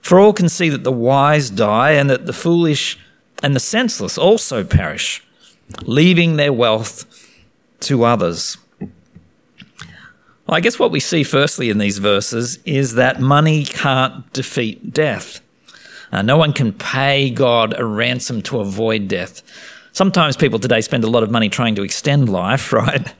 For 0.00 0.18
all 0.18 0.32
can 0.32 0.48
see 0.48 0.68
that 0.68 0.82
the 0.82 0.90
wise 0.90 1.48
die 1.48 1.92
and 1.92 2.10
that 2.10 2.26
the 2.26 2.32
foolish 2.32 2.98
and 3.42 3.54
the 3.54 3.60
senseless 3.60 4.16
also 4.18 4.64
perish, 4.64 5.22
leaving 5.82 6.36
their 6.36 6.52
wealth 6.52 7.06
to 7.80 8.04
others. 8.04 8.56
Well, 8.80 10.56
I 10.56 10.60
guess 10.60 10.78
what 10.78 10.90
we 10.90 11.00
see 11.00 11.22
firstly 11.22 11.70
in 11.70 11.78
these 11.78 11.98
verses 11.98 12.58
is 12.64 12.94
that 12.94 13.20
money 13.20 13.64
can't 13.64 14.30
defeat 14.32 14.92
death. 14.92 15.40
Uh, 16.10 16.22
no 16.22 16.36
one 16.36 16.52
can 16.52 16.72
pay 16.72 17.30
God 17.30 17.78
a 17.78 17.84
ransom 17.84 18.42
to 18.42 18.60
avoid 18.60 19.08
death. 19.08 19.42
Sometimes 19.92 20.36
people 20.36 20.58
today 20.58 20.80
spend 20.80 21.04
a 21.04 21.06
lot 21.08 21.22
of 21.22 21.30
money 21.30 21.48
trying 21.48 21.74
to 21.74 21.82
extend 21.82 22.28
life, 22.28 22.72
right? 22.72 23.14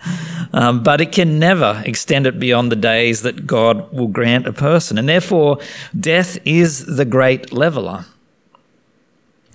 Um, 0.52 0.83
but 0.83 1.00
it 1.00 1.12
can 1.12 1.38
never 1.38 1.83
extend 1.87 2.26
it 2.26 2.38
beyond 2.38 2.73
the 2.73 2.76
days 2.76 3.23
that 3.23 3.47
God 3.47 3.93
will 3.93 4.09
grant 4.09 4.47
a 4.47 4.52
person. 4.52 4.99
And 4.99 5.09
therefore, 5.09 5.59
death 5.99 6.38
is 6.45 6.97
the 6.97 7.05
great 7.05 7.52
leveler. 7.52 8.07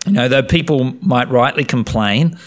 You 0.07 0.13
know, 0.13 0.27
though 0.27 0.43
people 0.43 0.95
might 1.01 1.29
rightly 1.29 1.65
complain 1.65 2.37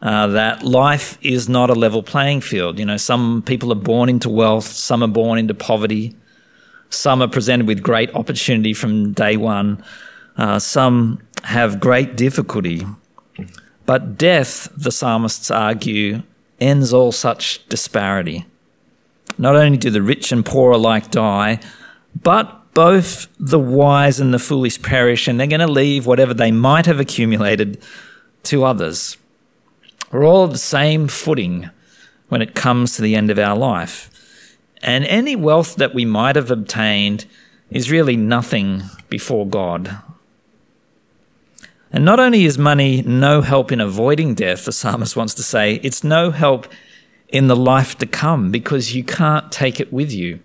uh, 0.00 0.28
that 0.28 0.62
life 0.62 1.18
is 1.20 1.48
not 1.48 1.68
a 1.68 1.74
level 1.74 2.02
playing 2.02 2.40
field. 2.40 2.78
You 2.78 2.86
know, 2.86 2.96
some 2.96 3.42
people 3.42 3.70
are 3.70 3.76
born 3.76 4.08
into 4.08 4.30
wealth, 4.30 4.64
some 4.64 5.02
are 5.02 5.08
born 5.08 5.38
into 5.38 5.54
poverty, 5.54 6.16
some 6.88 7.22
are 7.22 7.28
presented 7.28 7.66
with 7.66 7.82
great 7.82 8.14
opportunity 8.14 8.72
from 8.72 9.12
day 9.12 9.36
one, 9.36 9.84
uh, 10.36 10.58
some 10.58 11.20
have 11.44 11.80
great 11.80 12.16
difficulty. 12.16 12.86
But 13.84 14.16
death, 14.16 14.68
the 14.76 14.90
psalmists 14.90 15.50
argue, 15.50 16.22
ends 16.60 16.92
all 16.94 17.12
such 17.12 17.66
disparity. 17.68 18.46
Not 19.36 19.54
only 19.54 19.76
do 19.76 19.90
the 19.90 20.02
rich 20.02 20.32
and 20.32 20.44
poor 20.44 20.72
alike 20.72 21.10
die, 21.10 21.60
but 22.22 22.61
both 22.74 23.28
the 23.38 23.58
wise 23.58 24.18
and 24.20 24.32
the 24.32 24.38
foolish 24.38 24.80
perish, 24.82 25.28
and 25.28 25.38
they're 25.38 25.46
going 25.46 25.60
to 25.60 25.66
leave 25.66 26.06
whatever 26.06 26.34
they 26.34 26.50
might 26.50 26.86
have 26.86 27.00
accumulated 27.00 27.82
to 28.44 28.64
others. 28.64 29.16
We're 30.10 30.24
all 30.26 30.46
the 30.46 30.58
same 30.58 31.08
footing 31.08 31.70
when 32.28 32.42
it 32.42 32.54
comes 32.54 32.96
to 32.96 33.02
the 33.02 33.14
end 33.14 33.30
of 33.30 33.38
our 33.38 33.56
life. 33.56 34.10
And 34.82 35.04
any 35.04 35.36
wealth 35.36 35.76
that 35.76 35.94
we 35.94 36.04
might 36.04 36.36
have 36.36 36.50
obtained 36.50 37.26
is 37.70 37.90
really 37.90 38.16
nothing 38.16 38.82
before 39.08 39.46
God. 39.46 39.98
And 41.92 42.04
not 42.04 42.18
only 42.18 42.44
is 42.44 42.58
money 42.58 43.02
no 43.02 43.42
help 43.42 43.70
in 43.70 43.80
avoiding 43.80 44.34
death, 44.34 44.64
the 44.64 44.72
psalmist 44.72 45.14
wants 45.14 45.34
to 45.34 45.42
say, 45.42 45.74
it's 45.82 46.02
no 46.02 46.30
help 46.30 46.66
in 47.28 47.48
the 47.48 47.56
life 47.56 47.96
to 47.98 48.06
come 48.06 48.50
because 48.50 48.94
you 48.94 49.04
can't 49.04 49.52
take 49.52 49.78
it 49.78 49.92
with 49.92 50.10
you. 50.10 50.40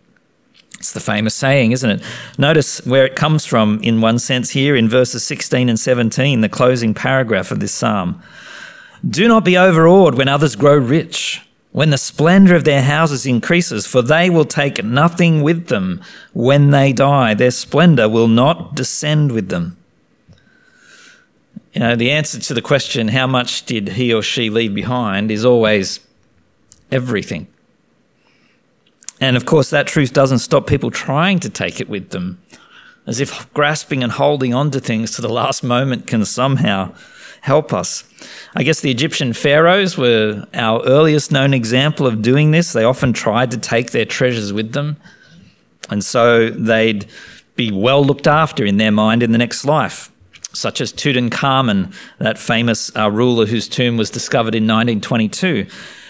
It's 0.78 0.94
the 0.94 1.00
famous 1.00 1.34
saying, 1.34 1.72
isn't 1.72 1.90
it? 1.90 2.02
Notice 2.38 2.86
where 2.86 3.06
it 3.06 3.16
comes 3.16 3.46
from 3.46 3.80
in 3.82 4.02
one 4.02 4.20
sense 4.20 4.52
here 4.52 4.76
in 4.76 4.88
verses 4.88 5.24
16 5.24 5.70
and 5.70 5.80
17, 5.80 6.42
the 6.42 6.50
closing 6.50 6.94
paragraph 6.94 7.52
of 7.52 7.60
this 7.60 7.74
psalm. 7.74 8.22
Do 9.08 9.28
not 9.28 9.44
be 9.44 9.58
overawed 9.58 10.16
when 10.16 10.28
others 10.28 10.56
grow 10.56 10.78
rich, 10.78 11.42
when 11.72 11.90
the 11.90 11.98
splendor 11.98 12.56
of 12.56 12.64
their 12.64 12.84
houses 12.84 13.26
increases, 13.26 13.88
for 13.88 14.02
they 14.02 14.30
will 14.30 14.46
take 14.46 14.84
nothing 14.84 15.42
with 15.42 15.68
them 15.68 16.02
when 16.34 16.72
they 16.72 16.94
die. 16.94 17.34
Their 17.34 17.52
splendor 17.52 18.08
will 18.08 18.28
not 18.28 18.76
descend 18.76 19.32
with 19.32 19.50
them. 19.50 19.78
You 21.74 21.82
know, 21.82 21.96
the 21.96 22.12
answer 22.12 22.40
to 22.40 22.54
the 22.54 22.62
question, 22.62 23.10
how 23.10 23.28
much 23.28 23.66
did 23.66 23.90
he 23.90 24.14
or 24.14 24.24
she 24.24 24.50
leave 24.50 24.74
behind, 24.74 25.30
is 25.32 25.46
always 25.46 26.00
everything. 26.92 27.48
And 29.20 29.36
of 29.36 29.46
course, 29.46 29.70
that 29.70 29.88
truth 29.88 30.14
doesn't 30.14 30.40
stop 30.40 30.68
people 30.68 30.92
trying 30.92 31.40
to 31.40 31.50
take 31.50 31.82
it 31.82 31.90
with 31.90 32.10
them, 32.10 32.42
as 33.06 33.20
if 33.20 33.52
grasping 33.54 34.04
and 34.04 34.12
holding 34.12 34.54
on 34.54 34.72
to 34.72 34.80
things 34.80 35.12
to 35.16 35.22
the 35.22 35.30
last 35.30 35.64
moment 35.64 36.08
can 36.08 36.24
somehow 36.26 36.94
help 37.42 37.74
us. 37.74 38.04
I 38.56 38.64
guess 38.64 38.82
the 38.82 38.92
Egyptian 38.92 39.34
pharaohs 39.34 39.98
were 39.98 40.46
our 40.54 40.84
earliest 40.86 41.32
known 41.32 41.54
example 41.54 42.06
of 42.06 42.22
doing 42.22 42.52
this. 42.52 42.74
They 42.74 42.84
often 42.84 43.14
tried 43.14 43.52
to 43.52 43.58
take 43.58 43.92
their 43.92 44.06
treasures 44.06 44.54
with 44.54 44.74
them, 44.74 44.98
and 45.90 46.04
so 46.04 46.50
they'd 46.50 47.08
be 47.56 47.72
well 47.72 48.04
looked 48.04 48.28
after 48.28 48.66
in 48.66 48.78
their 48.78 48.92
mind 48.92 49.24
in 49.24 49.32
the 49.32 49.38
next 49.38 49.66
life, 49.66 50.12
such 50.54 50.80
as 50.80 50.94
Tutankhamun, 50.94 51.94
that 52.20 52.38
famous 52.38 52.96
uh, 52.96 53.10
ruler 53.10 53.46
whose 53.46 53.68
tomb 53.68 53.98
was 53.98 54.12
discovered 54.12 54.54
in 54.54 54.64
1922. 54.64 55.66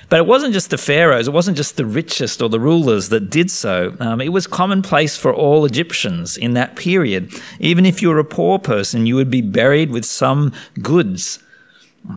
But 0.09 0.19
it 0.19 0.25
wasn't 0.25 0.53
just 0.53 0.69
the 0.69 0.77
pharaohs, 0.77 1.27
it 1.27 1.33
wasn't 1.33 1.57
just 1.57 1.75
the 1.75 1.85
richest 1.85 2.41
or 2.41 2.47
the 2.47 2.59
rulers 2.59 3.09
that 3.09 3.29
did 3.29 3.51
so. 3.51 3.95
Um, 3.99 4.21
it 4.21 4.29
was 4.29 4.47
commonplace 4.47 5.17
for 5.17 5.33
all 5.33 5.65
Egyptians 5.65 6.37
in 6.37 6.53
that 6.53 6.75
period. 6.75 7.33
Even 7.59 7.85
if 7.85 8.01
you 8.01 8.09
were 8.09 8.19
a 8.19 8.23
poor 8.23 8.57
person, 8.57 9.05
you 9.05 9.15
would 9.15 9.29
be 9.29 9.41
buried 9.41 9.91
with 9.91 10.05
some 10.05 10.53
goods 10.81 11.39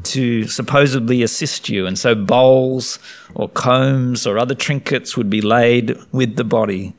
to 0.04 0.46
supposedly 0.46 1.22
assist 1.22 1.68
you. 1.68 1.86
And 1.86 1.98
so 1.98 2.14
bowls 2.14 3.00
or 3.34 3.48
combs 3.48 4.26
or 4.26 4.38
other 4.38 4.54
trinkets 4.54 5.16
would 5.16 5.28
be 5.28 5.40
laid 5.40 5.96
with 6.12 6.36
the 6.36 6.44
body. 6.44 6.94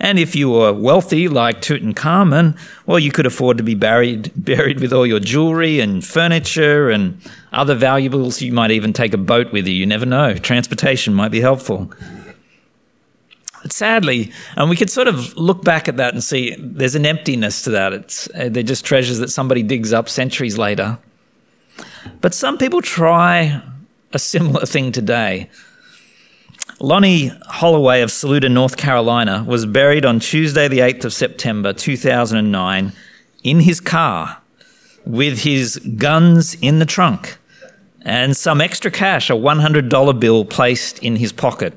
And 0.00 0.18
if 0.18 0.34
you 0.34 0.50
were 0.50 0.72
wealthy 0.72 1.28
like 1.28 1.60
Tutankhamun, 1.60 2.58
well, 2.86 2.98
you 2.98 3.12
could 3.12 3.26
afford 3.26 3.58
to 3.58 3.64
be 3.64 3.74
buried, 3.74 4.32
buried 4.36 4.80
with 4.80 4.92
all 4.92 5.06
your 5.06 5.20
jewelry 5.20 5.80
and 5.80 6.04
furniture 6.04 6.90
and 6.90 7.20
other 7.54 7.74
valuables. 7.74 8.42
You 8.42 8.52
might 8.52 8.70
even 8.70 8.92
take 8.92 9.14
a 9.14 9.18
boat 9.18 9.52
with 9.52 9.66
you. 9.66 9.74
You 9.74 9.86
never 9.86 10.06
know. 10.06 10.34
Transportation 10.34 11.14
might 11.14 11.30
be 11.30 11.40
helpful. 11.40 11.90
But 13.62 13.72
sadly, 13.72 14.30
and 14.56 14.68
we 14.68 14.76
could 14.76 14.90
sort 14.90 15.08
of 15.08 15.34
look 15.36 15.64
back 15.64 15.88
at 15.88 15.96
that 15.96 16.12
and 16.12 16.22
see 16.22 16.54
there's 16.58 16.94
an 16.94 17.06
emptiness 17.06 17.62
to 17.62 17.70
that. 17.70 17.94
It's, 17.94 18.28
uh, 18.34 18.50
they're 18.50 18.62
just 18.62 18.84
treasures 18.84 19.18
that 19.20 19.30
somebody 19.30 19.62
digs 19.62 19.92
up 19.92 20.08
centuries 20.08 20.58
later. 20.58 20.98
But 22.20 22.34
some 22.34 22.58
people 22.58 22.82
try 22.82 23.62
a 24.12 24.18
similar 24.18 24.66
thing 24.66 24.92
today. 24.92 25.48
Lonnie 26.80 27.28
Holloway 27.46 28.02
of 28.02 28.10
Saluda, 28.10 28.48
North 28.48 28.76
Carolina, 28.76 29.44
was 29.46 29.64
buried 29.64 30.04
on 30.04 30.20
Tuesday, 30.20 30.68
the 30.68 30.80
8th 30.80 31.06
of 31.06 31.12
September 31.14 31.72
2009, 31.72 32.92
in 33.42 33.60
his 33.60 33.80
car 33.80 34.42
with 35.06 35.40
his 35.40 35.76
guns 35.96 36.54
in 36.56 36.78
the 36.78 36.86
trunk 36.86 37.38
and 38.04 38.36
some 38.36 38.60
extra 38.60 38.90
cash, 38.90 39.30
a 39.30 39.34
$100 39.34 40.20
bill, 40.20 40.44
placed 40.44 40.98
in 40.98 41.16
his 41.16 41.32
pocket. 41.32 41.74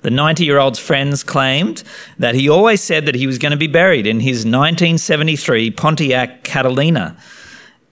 The 0.00 0.10
90 0.10 0.44
year 0.44 0.58
old's 0.58 0.78
friends 0.78 1.22
claimed 1.22 1.84
that 2.18 2.34
he 2.34 2.48
always 2.48 2.82
said 2.82 3.06
that 3.06 3.14
he 3.14 3.26
was 3.26 3.38
going 3.38 3.52
to 3.52 3.56
be 3.56 3.68
buried 3.68 4.06
in 4.06 4.20
his 4.20 4.38
1973 4.38 5.70
Pontiac 5.70 6.42
Catalina. 6.42 7.16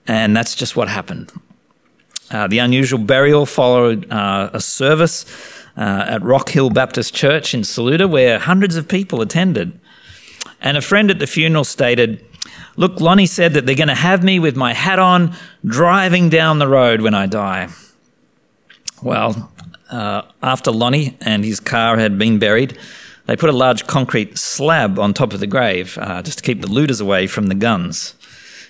And 0.07 0.35
that's 0.35 0.55
just 0.55 0.75
what 0.75 0.89
happened. 0.89 1.31
Uh, 2.29 2.47
the 2.47 2.59
unusual 2.59 2.99
burial 2.99 3.45
followed 3.45 4.09
uh, 4.11 4.49
a 4.53 4.59
service 4.59 5.25
uh, 5.77 6.05
at 6.07 6.21
Rock 6.21 6.49
Hill 6.49 6.69
Baptist 6.69 7.13
Church 7.13 7.53
in 7.53 7.63
Saluda, 7.63 8.07
where 8.07 8.39
hundreds 8.39 8.75
of 8.75 8.87
people 8.87 9.21
attended. 9.21 9.79
And 10.61 10.77
a 10.77 10.81
friend 10.81 11.09
at 11.11 11.19
the 11.19 11.27
funeral 11.27 11.63
stated, 11.63 12.25
Look, 12.77 12.99
Lonnie 12.99 13.25
said 13.25 13.53
that 13.53 13.65
they're 13.65 13.75
going 13.75 13.87
to 13.89 13.95
have 13.95 14.23
me 14.23 14.39
with 14.39 14.55
my 14.55 14.73
hat 14.73 14.99
on 14.99 15.35
driving 15.65 16.29
down 16.29 16.59
the 16.59 16.67
road 16.67 17.01
when 17.01 17.13
I 17.13 17.25
die. 17.25 17.69
Well, 19.01 19.51
uh, 19.89 20.23
after 20.41 20.71
Lonnie 20.71 21.17
and 21.21 21.43
his 21.43 21.59
car 21.59 21.97
had 21.97 22.17
been 22.17 22.39
buried, 22.39 22.77
they 23.25 23.35
put 23.35 23.49
a 23.49 23.53
large 23.53 23.87
concrete 23.87 24.37
slab 24.37 24.97
on 24.99 25.13
top 25.13 25.33
of 25.33 25.39
the 25.39 25.47
grave 25.47 25.97
uh, 25.97 26.21
just 26.21 26.39
to 26.39 26.43
keep 26.43 26.61
the 26.61 26.67
looters 26.67 27.01
away 27.01 27.27
from 27.27 27.47
the 27.47 27.55
guns. 27.55 28.15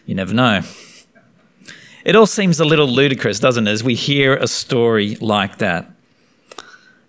You 0.05 0.15
never 0.15 0.33
know. 0.33 0.61
It 2.03 2.15
all 2.15 2.25
seems 2.25 2.59
a 2.59 2.65
little 2.65 2.87
ludicrous, 2.87 3.39
doesn't 3.39 3.67
it, 3.67 3.71
as 3.71 3.83
we 3.83 3.93
hear 3.93 4.35
a 4.35 4.47
story 4.47 5.15
like 5.17 5.59
that. 5.59 5.91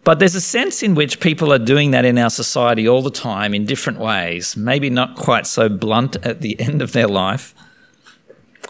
But 0.05 0.19
there's 0.19 0.35
a 0.35 0.41
sense 0.41 0.83
in 0.83 0.95
which 0.95 1.21
people 1.21 1.53
are 1.53 1.59
doing 1.59 1.93
that 1.93 2.05
in 2.05 2.19
our 2.19 2.31
society 2.31 2.89
all 2.89 3.03
the 3.03 3.11
time 3.11 3.55
in 3.55 3.67
different 3.67 4.01
ways, 4.01 4.57
maybe 4.57 4.91
not 4.91 5.17
quite 5.17 5.47
so 5.47 5.69
blunt 5.69 6.17
at 6.27 6.41
the 6.41 6.59
end 6.61 6.83
of 6.83 6.93
their 6.93 7.07
life. 7.07 7.55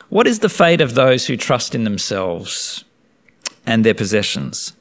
What 0.08 0.26
is 0.26 0.40
the 0.40 0.50
fate 0.50 0.82
of 0.82 0.94
those 0.94 1.26
who 1.26 1.36
trust 1.38 1.74
in 1.74 1.84
themselves 1.84 2.84
and 3.66 3.84
their 3.84 3.94
possessions? 3.94 4.74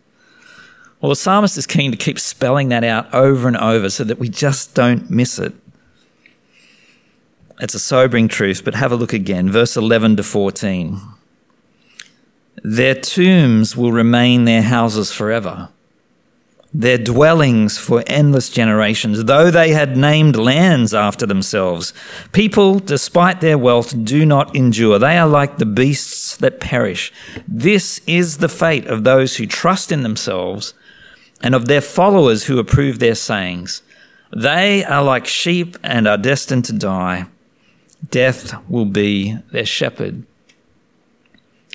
Well, 1.00 1.10
the 1.10 1.16
psalmist 1.16 1.58
is 1.58 1.66
keen 1.66 1.90
to 1.92 1.98
keep 1.98 2.20
spelling 2.20 2.70
that 2.70 2.84
out 2.84 3.12
over 3.14 3.48
and 3.48 3.58
over 3.58 3.90
so 3.90 4.04
that 4.04 4.20
we 4.20 4.28
just 4.28 4.76
don't 4.76 5.10
miss 5.10 5.40
it. 5.40 5.54
It's 7.62 7.74
a 7.74 7.80
sobering 7.80 8.28
truth, 8.28 8.66
but 8.66 8.76
have 8.76 8.92
a 8.92 8.96
look 8.96 9.14
again, 9.14 9.50
verse 9.50 9.78
11 9.78 10.18
to 10.18 10.24
14. 10.24 11.00
Their 12.64 12.96
tombs 12.96 13.78
will 13.78 13.92
remain 13.92 14.44
their 14.44 14.64
houses 14.64 15.12
forever 15.12 15.70
their 16.74 16.98
dwellings 16.98 17.78
for 17.78 18.04
endless 18.08 18.50
generations, 18.50 19.26
though 19.26 19.52
they 19.52 19.72
had 19.72 19.98
named 19.98 20.38
lands 20.38 20.94
after 20.94 21.26
themselves. 21.26 21.94
People, 22.32 22.80
despite 22.80 23.42
their 23.42 23.58
wealth, 23.58 24.04
do 24.04 24.26
not 24.26 24.56
endure. 24.56 24.98
They 24.98 25.18
are 25.18 25.28
like 25.28 25.58
the 25.58 25.66
beasts 25.66 26.38
that 26.38 26.62
perish. 26.62 27.12
This 27.48 28.00
is 28.08 28.38
the 28.38 28.50
fate 28.50 28.88
of 28.88 29.04
those 29.04 29.36
who 29.36 29.46
trust 29.46 29.92
in 29.92 30.04
themselves 30.04 30.74
and 31.42 31.54
of 31.54 31.66
their 31.66 31.82
followers 31.82 32.46
who 32.46 32.58
approve 32.58 33.00
their 33.00 33.16
sayings. 33.16 33.82
They 34.36 34.86
are 34.86 35.04
like 35.04 35.28
sheep 35.28 35.78
and 35.84 36.08
are 36.08 36.18
destined 36.18 36.66
to 36.66 36.74
die. 36.74 37.26
Death 38.10 38.56
will 38.70 38.86
be 38.86 39.38
their 39.52 39.66
shepherd. 39.66 40.26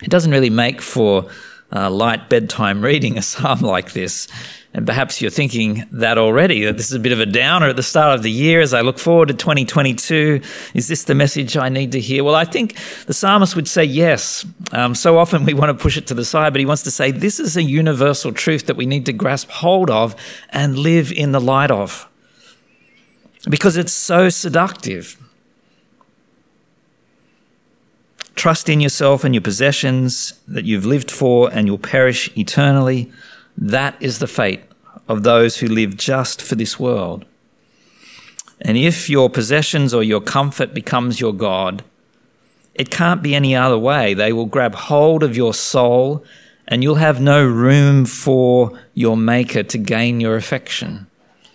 It 0.02 0.10
doesn't 0.10 0.32
really 0.32 0.50
make 0.50 0.80
for 0.80 1.28
uh, 1.72 1.90
light 1.90 2.28
bedtime 2.28 2.82
reading 2.82 3.18
a 3.18 3.22
psalm 3.22 3.60
like 3.60 3.92
this. 3.92 4.28
And 4.76 4.86
perhaps 4.86 5.22
you're 5.22 5.30
thinking 5.30 5.86
that 5.90 6.18
already, 6.18 6.66
that 6.66 6.76
this 6.76 6.90
is 6.90 6.92
a 6.92 6.98
bit 6.98 7.12
of 7.12 7.18
a 7.18 7.24
downer 7.24 7.68
at 7.68 7.76
the 7.76 7.82
start 7.82 8.14
of 8.14 8.22
the 8.22 8.30
year 8.30 8.60
as 8.60 8.74
I 8.74 8.82
look 8.82 8.98
forward 8.98 9.28
to 9.28 9.34
2022. 9.34 10.42
Is 10.74 10.86
this 10.86 11.04
the 11.04 11.14
message 11.14 11.56
I 11.56 11.70
need 11.70 11.92
to 11.92 12.00
hear? 12.00 12.22
Well, 12.22 12.34
I 12.34 12.44
think 12.44 12.76
the 13.06 13.14
psalmist 13.14 13.56
would 13.56 13.68
say 13.68 13.84
yes. 13.84 14.44
Um, 14.72 14.94
so 14.94 15.16
often 15.16 15.46
we 15.46 15.54
want 15.54 15.70
to 15.70 15.82
push 15.82 15.96
it 15.96 16.06
to 16.08 16.14
the 16.14 16.26
side, 16.26 16.52
but 16.52 16.60
he 16.60 16.66
wants 16.66 16.82
to 16.82 16.90
say 16.90 17.10
this 17.10 17.40
is 17.40 17.56
a 17.56 17.62
universal 17.62 18.34
truth 18.34 18.66
that 18.66 18.76
we 18.76 18.84
need 18.84 19.06
to 19.06 19.14
grasp 19.14 19.48
hold 19.48 19.88
of 19.88 20.14
and 20.50 20.78
live 20.78 21.10
in 21.10 21.32
the 21.32 21.40
light 21.40 21.70
of. 21.70 22.06
Because 23.48 23.78
it's 23.78 23.94
so 23.94 24.28
seductive. 24.28 25.16
Trust 28.34 28.68
in 28.68 28.82
yourself 28.82 29.24
and 29.24 29.34
your 29.34 29.40
possessions 29.40 30.38
that 30.46 30.66
you've 30.66 30.84
lived 30.84 31.10
for 31.10 31.50
and 31.50 31.66
you'll 31.66 31.78
perish 31.78 32.30
eternally. 32.36 33.10
That 33.56 33.96
is 34.00 34.18
the 34.18 34.26
fate 34.26 34.62
of 35.08 35.22
those 35.22 35.58
who 35.58 35.66
live 35.66 35.96
just 35.96 36.42
for 36.42 36.54
this 36.54 36.78
world. 36.78 37.24
And 38.60 38.76
if 38.76 39.08
your 39.08 39.28
possessions 39.28 39.92
or 39.92 40.02
your 40.02 40.20
comfort 40.20 40.74
becomes 40.74 41.20
your 41.20 41.32
God, 41.32 41.84
it 42.74 42.90
can't 42.90 43.22
be 43.22 43.34
any 43.34 43.54
other 43.54 43.78
way. 43.78 44.14
They 44.14 44.32
will 44.32 44.46
grab 44.46 44.74
hold 44.74 45.22
of 45.22 45.36
your 45.36 45.54
soul, 45.54 46.24
and 46.68 46.82
you'll 46.82 46.96
have 46.96 47.20
no 47.20 47.44
room 47.44 48.04
for 48.04 48.78
your 48.94 49.16
Maker 49.16 49.62
to 49.62 49.78
gain 49.78 50.20
your 50.20 50.36
affection. 50.36 51.06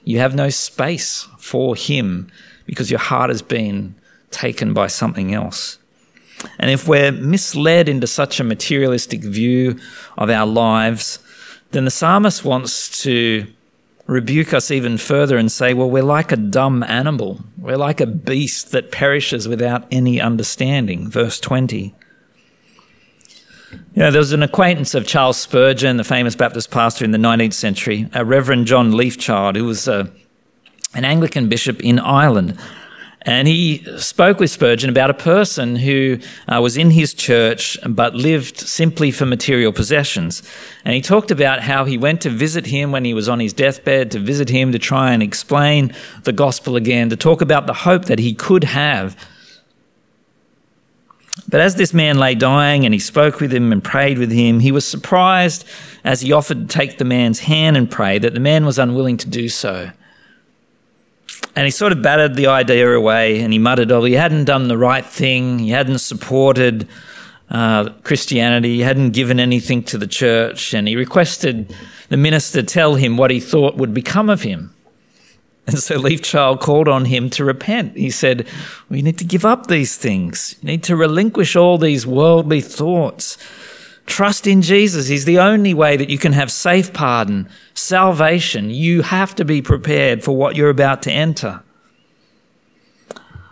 You 0.03 0.19
have 0.19 0.33
no 0.33 0.49
space 0.49 1.27
for 1.37 1.75
Him 1.75 2.31
because 2.65 2.89
your 2.89 2.99
heart 2.99 3.29
has 3.29 3.41
been 3.41 3.95
taken 4.31 4.73
by 4.73 4.87
something 4.87 5.33
else. 5.33 5.77
And 6.57 6.71
if 6.71 6.87
we're 6.87 7.11
misled 7.11 7.87
into 7.87 8.07
such 8.07 8.39
a 8.39 8.43
materialistic 8.43 9.21
view 9.21 9.79
of 10.17 10.29
our 10.29 10.47
lives, 10.47 11.19
then 11.71 11.85
the 11.85 11.91
psalmist 11.91 12.43
wants 12.43 13.01
to 13.03 13.47
rebuke 14.07 14.53
us 14.53 14.71
even 14.71 14.97
further 14.97 15.37
and 15.37 15.51
say, 15.51 15.73
well, 15.73 15.89
we're 15.89 16.03
like 16.03 16.31
a 16.31 16.37
dumb 16.37 16.83
animal. 16.83 17.39
We're 17.57 17.77
like 17.77 18.01
a 18.01 18.05
beast 18.05 18.71
that 18.71 18.91
perishes 18.91 19.47
without 19.47 19.87
any 19.91 20.19
understanding. 20.19 21.09
Verse 21.09 21.39
20. 21.39 21.95
You 23.71 23.79
know, 23.95 24.11
there 24.11 24.19
was 24.19 24.33
an 24.33 24.43
acquaintance 24.43 24.93
of 24.95 25.07
Charles 25.07 25.37
Spurgeon, 25.37 25.95
the 25.95 26.03
famous 26.03 26.35
Baptist 26.35 26.71
pastor 26.71 27.05
in 27.05 27.11
the 27.11 27.17
19th 27.17 27.53
century, 27.53 28.09
a 28.13 28.25
Reverend 28.25 28.67
John 28.67 28.91
Leifchild, 28.91 29.55
who 29.55 29.63
was 29.63 29.87
a, 29.87 29.93
uh, 29.93 30.07
an 30.93 31.05
Anglican 31.05 31.47
bishop 31.47 31.81
in 31.81 31.99
Ireland. 31.99 32.59
And 33.23 33.47
he 33.47 33.83
spoke 33.99 34.39
with 34.39 34.49
Spurgeon 34.49 34.89
about 34.89 35.11
a 35.11 35.15
person 35.15 35.75
who 35.75 36.17
uh, 36.47 36.59
was 36.59 36.75
in 36.75 36.89
his 36.89 37.13
church 37.13 37.77
but 37.87 38.15
lived 38.15 38.57
simply 38.57 39.11
for 39.11 39.27
material 39.27 39.71
possessions. 39.71 40.41
And 40.83 40.95
he 40.95 41.01
talked 41.01 41.29
about 41.29 41.61
how 41.61 41.85
he 41.85 41.99
went 41.99 42.21
to 42.21 42.31
visit 42.31 42.65
him 42.65 42.91
when 42.91 43.05
he 43.05 43.13
was 43.13 43.29
on 43.29 43.39
his 43.39 43.53
deathbed, 43.53 44.09
to 44.11 44.19
visit 44.19 44.49
him 44.49 44.71
to 44.71 44.79
try 44.79 45.11
and 45.11 45.21
explain 45.21 45.93
the 46.23 46.31
gospel 46.31 46.75
again, 46.75 47.09
to 47.09 47.15
talk 47.15 47.41
about 47.41 47.67
the 47.67 47.73
hope 47.73 48.05
that 48.05 48.17
he 48.17 48.33
could 48.33 48.63
have. 48.63 49.15
But 51.47 51.61
as 51.61 51.75
this 51.75 51.93
man 51.93 52.17
lay 52.17 52.33
dying 52.33 52.85
and 52.85 52.93
he 52.93 52.99
spoke 52.99 53.39
with 53.39 53.53
him 53.53 53.71
and 53.71 53.83
prayed 53.83 54.17
with 54.17 54.31
him, 54.31 54.61
he 54.61 54.71
was 54.71 54.85
surprised 54.85 55.67
as 56.03 56.21
he 56.21 56.31
offered 56.31 56.69
to 56.69 56.77
take 56.77 56.97
the 56.97 57.05
man's 57.05 57.41
hand 57.41 57.77
and 57.77 57.89
pray 57.89 58.17
that 58.17 58.33
the 58.33 58.39
man 58.39 58.65
was 58.65 58.79
unwilling 58.79 59.17
to 59.17 59.29
do 59.29 59.47
so. 59.47 59.91
And 61.55 61.65
he 61.65 61.71
sort 61.71 61.91
of 61.91 62.01
batted 62.01 62.35
the 62.35 62.47
idea 62.47 62.89
away 62.89 63.41
and 63.41 63.51
he 63.51 63.59
muttered, 63.59 63.91
Oh, 63.91 64.03
he 64.03 64.13
hadn't 64.13 64.45
done 64.45 64.67
the 64.67 64.77
right 64.77 65.05
thing. 65.05 65.59
He 65.59 65.71
hadn't 65.71 65.99
supported 65.99 66.87
uh, 67.49 67.89
Christianity. 68.03 68.75
He 68.75 68.81
hadn't 68.81 69.11
given 69.11 69.39
anything 69.39 69.83
to 69.83 69.97
the 69.97 70.07
church. 70.07 70.73
And 70.73 70.87
he 70.87 70.95
requested 70.95 71.75
the 72.09 72.17
minister 72.17 72.61
tell 72.63 72.95
him 72.95 73.17
what 73.17 73.31
he 73.31 73.39
thought 73.39 73.77
would 73.77 73.93
become 73.93 74.29
of 74.29 74.43
him. 74.43 74.73
And 75.67 75.79
so 75.79 75.97
Leifchild 75.99 76.59
called 76.59 76.87
on 76.87 77.05
him 77.05 77.29
to 77.31 77.45
repent. 77.45 77.95
He 77.95 78.09
said, 78.09 78.47
We 78.89 79.01
need 79.01 79.17
to 79.19 79.25
give 79.25 79.45
up 79.45 79.67
these 79.67 79.95
things. 79.95 80.55
You 80.61 80.67
need 80.67 80.83
to 80.83 80.95
relinquish 80.95 81.55
all 81.55 81.77
these 81.77 82.07
worldly 82.07 82.61
thoughts. 82.61 83.37
Trust 84.11 84.45
in 84.45 84.61
Jesus. 84.61 85.07
He's 85.07 85.23
the 85.23 85.39
only 85.39 85.73
way 85.73 85.95
that 85.95 86.09
you 86.09 86.17
can 86.17 86.33
have 86.33 86.51
safe 86.51 86.91
pardon, 86.91 87.47
salvation. 87.73 88.69
You 88.69 89.03
have 89.03 89.33
to 89.35 89.45
be 89.45 89.61
prepared 89.61 90.21
for 90.21 90.35
what 90.35 90.57
you're 90.57 90.69
about 90.69 91.01
to 91.03 91.11
enter. 91.13 91.63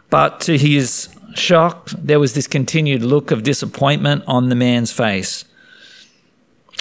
But 0.09 0.41
to 0.41 0.57
his 0.57 1.07
shock, 1.33 1.91
there 1.91 2.19
was 2.19 2.33
this 2.33 2.45
continued 2.45 3.03
look 3.03 3.31
of 3.31 3.43
disappointment 3.43 4.25
on 4.27 4.49
the 4.49 4.55
man's 4.55 4.91
face. 4.91 5.45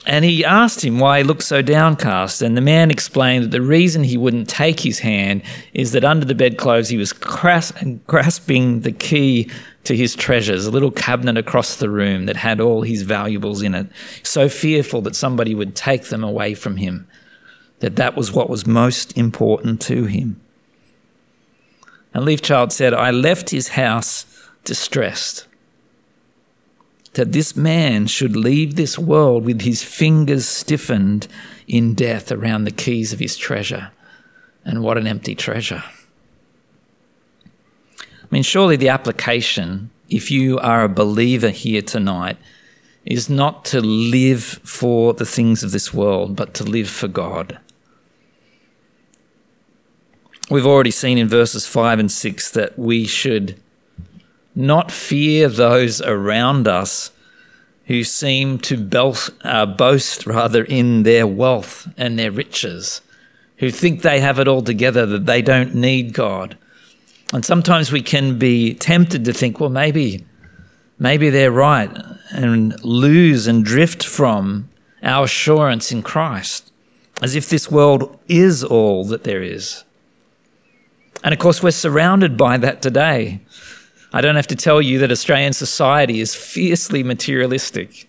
And 0.07 0.25
he 0.25 0.45
asked 0.45 0.85
him 0.85 0.99
why 0.99 1.19
he 1.19 1.25
looked 1.25 1.45
so 1.45 1.63
downcast. 1.63 2.43
And 2.43 2.57
the 2.57 2.61
man 2.61 2.91
explained 2.91 3.45
that 3.45 3.53
the 3.53 3.63
reason 3.63 4.03
he 4.03 4.17
wouldn't 4.17 4.49
take 4.49 4.81
his 4.81 4.99
hand 4.99 5.45
is 5.73 5.93
that 5.93 6.05
under 6.05 6.25
the 6.27 6.35
bedclothes 6.35 6.89
he 6.89 6.97
was 6.97 7.13
grasping 7.13 8.81
the 8.81 8.93
key 8.99 9.49
to 9.89 9.97
his 9.97 10.15
treasures, 10.15 10.67
a 10.67 10.71
little 10.71 10.91
cabinet 10.91 11.39
across 11.39 11.77
the 11.77 11.89
room 11.89 12.27
that 12.27 12.37
had 12.37 12.61
all 12.61 12.83
his 12.83 13.01
valuables 13.03 13.63
in 13.63 13.75
it, 13.75 13.87
so 14.23 14.47
fearful 14.47 15.01
that 15.01 15.17
somebody 15.17 15.55
would 15.55 15.75
take 15.75 16.05
them 16.05 16.23
away 16.23 16.53
from 16.53 16.77
him, 16.77 17.09
that 17.79 17.97
that 17.97 18.15
was 18.15 18.31
what 18.31 18.51
was 18.51 18.67
most 18.67 19.17
important 19.17 19.81
to 19.81 20.05
him. 20.05 20.39
And 22.13 22.27
Leifchild 22.27 22.71
said, 22.71 22.93
I 22.93 23.11
left 23.11 23.49
his 23.49 23.69
house 23.69 24.27
distressed. 24.63 25.47
That 27.15 27.33
this 27.33 27.57
man 27.57 28.09
should 28.09 28.37
leave 28.37 28.77
this 28.77 28.99
world 28.99 29.47
with 29.47 29.63
his 29.63 29.83
fingers 29.83 30.47
stiffened 30.47 31.29
in 31.67 31.95
death 31.95 32.31
around 32.31 32.65
the 32.65 32.71
keys 32.71 33.15
of 33.15 33.21
his 33.21 33.39
treasure. 33.39 33.91
And 34.67 34.83
what 34.83 34.99
an 34.99 35.07
empty 35.07 35.35
treasure. 35.35 35.83
I 38.31 38.35
mean, 38.35 38.43
surely 38.43 38.77
the 38.77 38.91
application, 38.91 39.91
if 40.11 40.31
you 40.31 40.59
are 40.59 40.85
a 40.85 40.89
believer 40.89 41.49
here 41.49 41.81
tonight, 41.81 42.37
is 43.07 43.31
not 43.31 43.65
to 43.65 43.81
live 43.81 44.43
for 44.43 45.15
the 45.15 45.25
things 45.25 45.63
of 45.63 45.71
this 45.71 45.95
world, 45.95 46.37
but 46.37 46.53
to 46.55 46.65
live 46.65 46.91
for 46.91 47.09
God. 47.09 47.59
We've 50.51 50.67
already 50.67 50.91
seen 50.91 51.17
in 51.17 51.27
verses 51.27 51.67
5 51.67 51.99
and 51.99 52.13
6 52.13 52.51
that 52.51 52.79
we 52.79 53.07
should 53.07 53.59
not 54.55 54.91
fear 54.91 55.49
those 55.49 56.03
around 56.03 56.69
us 56.69 57.13
who 57.87 58.05
seem 58.05 58.59
to 58.59 58.77
boast, 58.77 59.31
uh, 59.43 59.65
boast 59.65 60.27
rather 60.27 60.65
in 60.65 61.05
their 61.05 61.27
wealth 61.27 61.89
and 61.97 62.19
their 62.19 62.31
riches, 62.31 63.01
who 63.59 63.71
think 63.71 64.03
they 64.03 64.21
have 64.21 64.39
it 64.39 64.49
all 64.49 64.61
together, 64.61 65.07
that 65.07 65.25
they 65.25 65.41
don't 65.41 65.75
need 65.75 66.13
God. 66.13 66.59
And 67.33 67.45
sometimes 67.45 67.93
we 67.93 68.03
can 68.03 68.39
be 68.39 68.75
tempted 68.75 69.25
to 69.27 69.33
think, 69.33 69.61
well, 69.61 69.71
maybe, 69.71 70.25
maybe 70.99 71.29
they're 71.29 71.53
right, 71.53 71.91
and 72.31 72.83
lose 72.83 73.47
and 73.47 73.65
drift 73.65 74.05
from 74.05 74.69
our 75.03 75.25
assurance 75.25 75.93
in 75.93 76.03
Christ, 76.03 76.73
as 77.23 77.35
if 77.35 77.49
this 77.49 77.71
world 77.71 78.19
is 78.29 78.65
all 78.65 79.05
that 79.07 79.25
there 79.25 79.43
is. 79.43 79.85
And 81.23 81.35
of 81.35 81.41
course, 81.41 81.63
we're 81.63 81.73
surrounded 81.73 82.37
by 82.37 82.57
that 82.59 82.81
today. 82.81 83.41
I 84.13 84.21
don't 84.21 84.37
have 84.37 84.47
to 84.47 84.57
tell 84.57 84.81
you 84.81 84.99
that 85.01 85.13
Australian 85.13 85.53
society 85.53 86.21
is 86.21 86.35
fiercely 86.35 87.03
materialistic. 87.03 88.09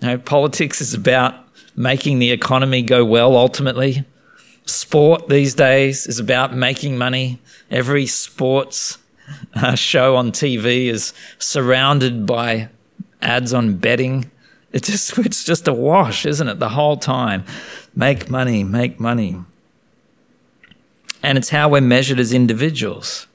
You 0.00 0.08
know, 0.08 0.18
politics 0.18 0.80
is 0.80 0.94
about 0.94 1.34
making 1.76 2.18
the 2.18 2.30
economy 2.30 2.82
go 2.82 3.04
well 3.04 3.36
ultimately. 3.36 4.04
Sport 4.66 5.28
these 5.28 5.54
days 5.54 6.06
is 6.06 6.18
about 6.18 6.54
making 6.54 6.96
money. 6.96 7.40
Every 7.70 8.06
sports 8.06 8.98
uh, 9.54 9.74
show 9.74 10.16
on 10.16 10.32
TV 10.32 10.86
is 10.86 11.12
surrounded 11.38 12.26
by 12.26 12.68
ads 13.22 13.52
on 13.52 13.76
betting. 13.76 14.30
It's 14.72 14.88
just, 14.88 15.18
it's 15.26 15.44
just 15.44 15.68
a 15.68 15.72
wash, 15.72 16.26
isn't 16.26 16.48
it? 16.48 16.58
The 16.58 16.70
whole 16.70 16.96
time. 16.96 17.44
Make 17.94 18.30
money, 18.30 18.64
make 18.64 19.00
money. 19.00 19.36
And 21.22 21.36
it's 21.36 21.50
how 21.50 21.68
we're 21.68 21.80
measured 21.80 22.18
as 22.18 22.32
individuals. 22.32 23.26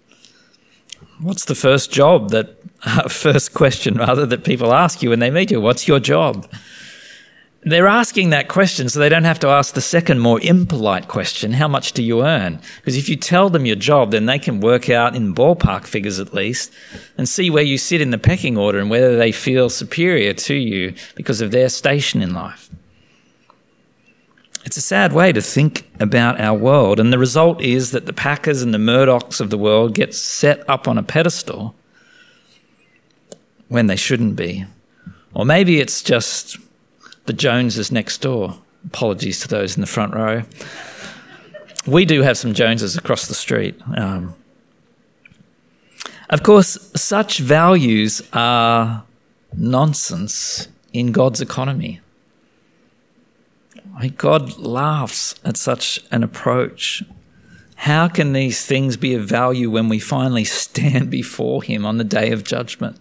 What's 1.20 1.46
the 1.46 1.56
first 1.56 1.92
job 1.92 2.32
that, 2.32 2.58
uh, 2.86 3.08
first 3.08 3.54
question 3.54 3.96
rather, 3.96 4.26
that 4.26 4.44
people 4.44 4.74
ask 4.74 5.02
you 5.02 5.10
when 5.10 5.20
they 5.20 5.30
meet 5.30 5.52
you? 5.52 5.62
What's 5.62 5.88
your 5.88 6.00
job? 6.00 6.48
They're 7.66 7.88
asking 7.88 8.30
that 8.30 8.48
question 8.48 8.90
so 8.90 9.00
they 9.00 9.10
don't 9.10 9.24
have 9.24 9.40
to 9.40 9.48
ask 9.48 9.74
the 9.74 9.82
second, 9.82 10.20
more 10.20 10.40
impolite 10.42 11.08
question 11.08 11.52
how 11.54 11.68
much 11.68 11.94
do 11.94 12.04
you 12.04 12.24
earn? 12.24 12.60
Because 12.78 12.96
if 12.96 13.10
you 13.10 13.16
tell 13.16 13.50
them 13.50 13.66
your 13.66 13.76
job, 13.76 14.12
then 14.12 14.28
they 14.28 14.38
can 14.38 14.62
work 14.62 14.88
out 14.88 15.16
in 15.16 15.34
ballpark 15.34 15.86
figures 15.86 16.20
at 16.20 16.34
least 16.34 16.72
and 17.18 17.28
see 17.28 17.50
where 17.50 17.64
you 17.64 17.80
sit 17.80 18.02
in 18.02 18.12
the 18.12 18.20
pecking 18.20 18.56
order 18.56 18.78
and 18.78 18.92
whether 18.92 19.18
they 19.18 19.32
feel 19.32 19.70
superior 19.70 20.32
to 20.34 20.54
you 20.54 20.94
because 21.16 21.42
of 21.42 21.50
their 21.50 21.68
station 21.68 22.22
in 22.22 22.34
life. 22.34 22.70
It's 24.64 24.78
a 24.78 24.82
sad 24.82 25.12
way 25.12 25.32
to 25.32 25.42
think 25.42 25.90
about 26.00 26.40
our 26.40 26.58
world, 26.58 27.00
and 27.00 27.14
the 27.14 27.20
result 27.20 27.62
is 27.62 27.92
that 27.92 28.08
the 28.08 28.14
Packers 28.14 28.62
and 28.64 28.74
the 28.74 28.80
Murdochs 28.80 29.40
of 29.40 29.52
the 29.52 29.60
world 29.60 29.94
get 29.94 30.14
set 30.14 30.68
up 30.68 30.88
on 30.88 30.98
a 30.98 31.04
pedestal 31.04 31.76
when 33.68 33.88
they 33.88 33.96
shouldn't 33.96 34.36
be. 34.36 34.66
Or 35.36 35.46
maybe 35.46 35.80
it's 35.80 36.02
just 36.02 36.58
the 37.26 37.34
Joneses 37.34 37.92
next 37.92 38.20
door. 38.20 38.58
Apologies 38.86 39.40
to 39.42 39.48
those 39.48 39.76
in 39.76 39.82
the 39.82 39.88
front 39.88 40.14
row. 40.14 40.44
We 41.88 42.06
do 42.06 42.22
have 42.22 42.38
some 42.38 42.54
Joneses 42.54 42.98
across 42.98 43.28
the 43.28 43.34
street. 43.34 43.80
Um, 43.96 44.36
of 46.30 46.44
course, 46.44 46.78
such 46.96 47.40
values 47.40 48.22
are 48.34 49.04
nonsense 49.56 50.68
in 50.94 51.12
God's 51.12 51.42
economy. 51.42 52.02
God 54.18 54.58
laughs 54.58 55.36
at 55.44 55.58
such 55.58 56.00
an 56.12 56.24
approach. 56.24 57.04
How 57.76 58.08
can 58.08 58.34
these 58.34 58.66
things 58.66 58.98
be 58.98 59.14
of 59.14 59.24
value 59.24 59.70
when 59.70 59.90
we 59.90 60.00
finally 60.00 60.44
stand 60.64 61.10
before 61.10 61.64
Him 61.64 61.86
on 61.86 61.98
the 61.98 62.04
day 62.04 62.32
of 62.32 62.44
judgment? 62.44 63.00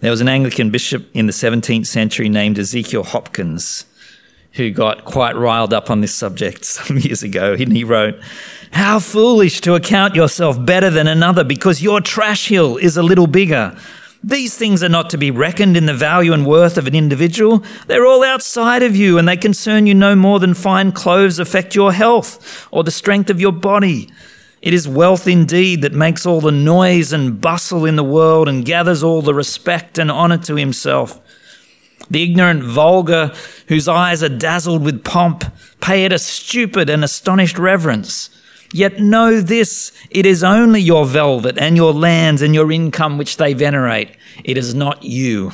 There 0.00 0.10
was 0.10 0.22
an 0.22 0.28
Anglican 0.28 0.70
bishop 0.70 1.08
in 1.14 1.26
the 1.26 1.32
17th 1.32 1.86
century 1.86 2.28
named 2.28 2.58
Ezekiel 2.58 3.04
Hopkins 3.04 3.84
who 4.52 4.70
got 4.70 5.04
quite 5.04 5.36
riled 5.36 5.72
up 5.72 5.90
on 5.90 6.00
this 6.00 6.14
subject 6.14 6.64
some 6.64 6.98
years 6.98 7.22
ago. 7.22 7.52
And 7.52 7.72
he 7.72 7.84
wrote, 7.84 8.18
How 8.72 8.98
foolish 8.98 9.60
to 9.62 9.74
account 9.74 10.14
yourself 10.14 10.64
better 10.64 10.90
than 10.90 11.06
another 11.06 11.44
because 11.44 11.82
your 11.82 12.00
trash 12.00 12.48
hill 12.48 12.76
is 12.76 12.96
a 12.96 13.02
little 13.02 13.26
bigger. 13.26 13.76
These 14.22 14.56
things 14.56 14.82
are 14.82 14.88
not 14.88 15.08
to 15.10 15.18
be 15.18 15.30
reckoned 15.30 15.76
in 15.76 15.86
the 15.86 15.94
value 15.94 16.32
and 16.32 16.44
worth 16.44 16.76
of 16.76 16.86
an 16.86 16.94
individual. 16.94 17.62
They're 17.86 18.04
all 18.04 18.22
outside 18.22 18.82
of 18.82 18.94
you 18.94 19.18
and 19.18 19.26
they 19.26 19.36
concern 19.36 19.86
you 19.86 19.94
no 19.94 20.14
more 20.14 20.40
than 20.40 20.52
fine 20.52 20.92
clothes 20.92 21.38
affect 21.38 21.74
your 21.74 21.92
health 21.92 22.68
or 22.70 22.84
the 22.84 22.90
strength 22.90 23.30
of 23.30 23.40
your 23.40 23.52
body. 23.52 24.10
It 24.62 24.74
is 24.74 24.86
wealth 24.86 25.26
indeed 25.26 25.82
that 25.82 25.92
makes 25.92 26.26
all 26.26 26.40
the 26.40 26.52
noise 26.52 27.12
and 27.12 27.40
bustle 27.40 27.86
in 27.86 27.96
the 27.96 28.04
world 28.04 28.48
and 28.48 28.64
gathers 28.64 29.02
all 29.02 29.22
the 29.22 29.34
respect 29.34 29.98
and 29.98 30.10
honour 30.10 30.38
to 30.38 30.56
himself. 30.56 31.18
The 32.10 32.22
ignorant 32.22 32.62
vulgar, 32.64 33.32
whose 33.68 33.88
eyes 33.88 34.22
are 34.22 34.28
dazzled 34.28 34.84
with 34.84 35.04
pomp, 35.04 35.44
pay 35.80 36.04
it 36.04 36.12
a 36.12 36.18
stupid 36.18 36.90
and 36.90 37.02
astonished 37.04 37.58
reverence. 37.58 38.30
Yet 38.72 39.00
know 39.00 39.40
this 39.40 39.92
it 40.10 40.26
is 40.26 40.44
only 40.44 40.80
your 40.80 41.06
velvet 41.06 41.56
and 41.58 41.76
your 41.76 41.92
lands 41.92 42.42
and 42.42 42.54
your 42.54 42.70
income 42.70 43.16
which 43.16 43.36
they 43.36 43.54
venerate. 43.54 44.16
It 44.44 44.58
is 44.58 44.74
not 44.74 45.02
you. 45.02 45.52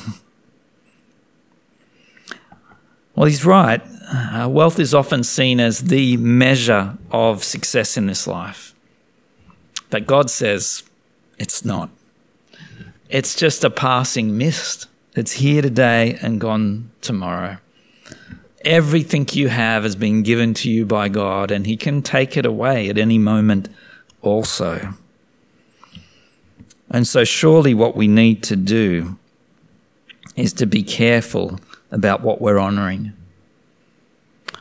Well, 3.15 3.25
he's 3.25 3.45
right. 3.45 3.81
Uh, 4.09 4.47
wealth 4.49 4.79
is 4.79 4.93
often 4.93 5.23
seen 5.23 5.59
as 5.59 5.85
the 5.85 6.17
measure 6.17 6.97
of 7.11 7.43
success 7.43 7.97
in 7.97 8.05
this 8.05 8.27
life. 8.27 8.75
But 9.89 10.05
God 10.05 10.29
says 10.29 10.83
it's 11.37 11.63
not. 11.63 11.89
It's 13.09 13.35
just 13.35 13.63
a 13.63 13.69
passing 13.69 14.37
mist 14.37 14.87
It's 15.15 15.31
here 15.33 15.61
today 15.61 16.19
and 16.21 16.39
gone 16.39 16.91
tomorrow. 17.01 17.57
Everything 18.63 19.27
you 19.31 19.47
have 19.47 19.83
has 19.83 19.95
been 19.95 20.21
given 20.21 20.53
to 20.55 20.69
you 20.69 20.85
by 20.85 21.09
God, 21.09 21.49
and 21.49 21.65
He 21.65 21.75
can 21.75 22.01
take 22.03 22.37
it 22.37 22.45
away 22.45 22.89
at 22.89 22.97
any 22.99 23.17
moment 23.17 23.69
also. 24.21 24.93
And 26.91 27.07
so, 27.07 27.23
surely, 27.23 27.73
what 27.73 27.95
we 27.95 28.07
need 28.07 28.43
to 28.43 28.55
do 28.55 29.17
is 30.35 30.53
to 30.53 30.67
be 30.67 30.83
careful 30.83 31.59
about 31.91 32.21
what 32.21 32.39
we're 32.39 32.59
honouring. 32.59 33.13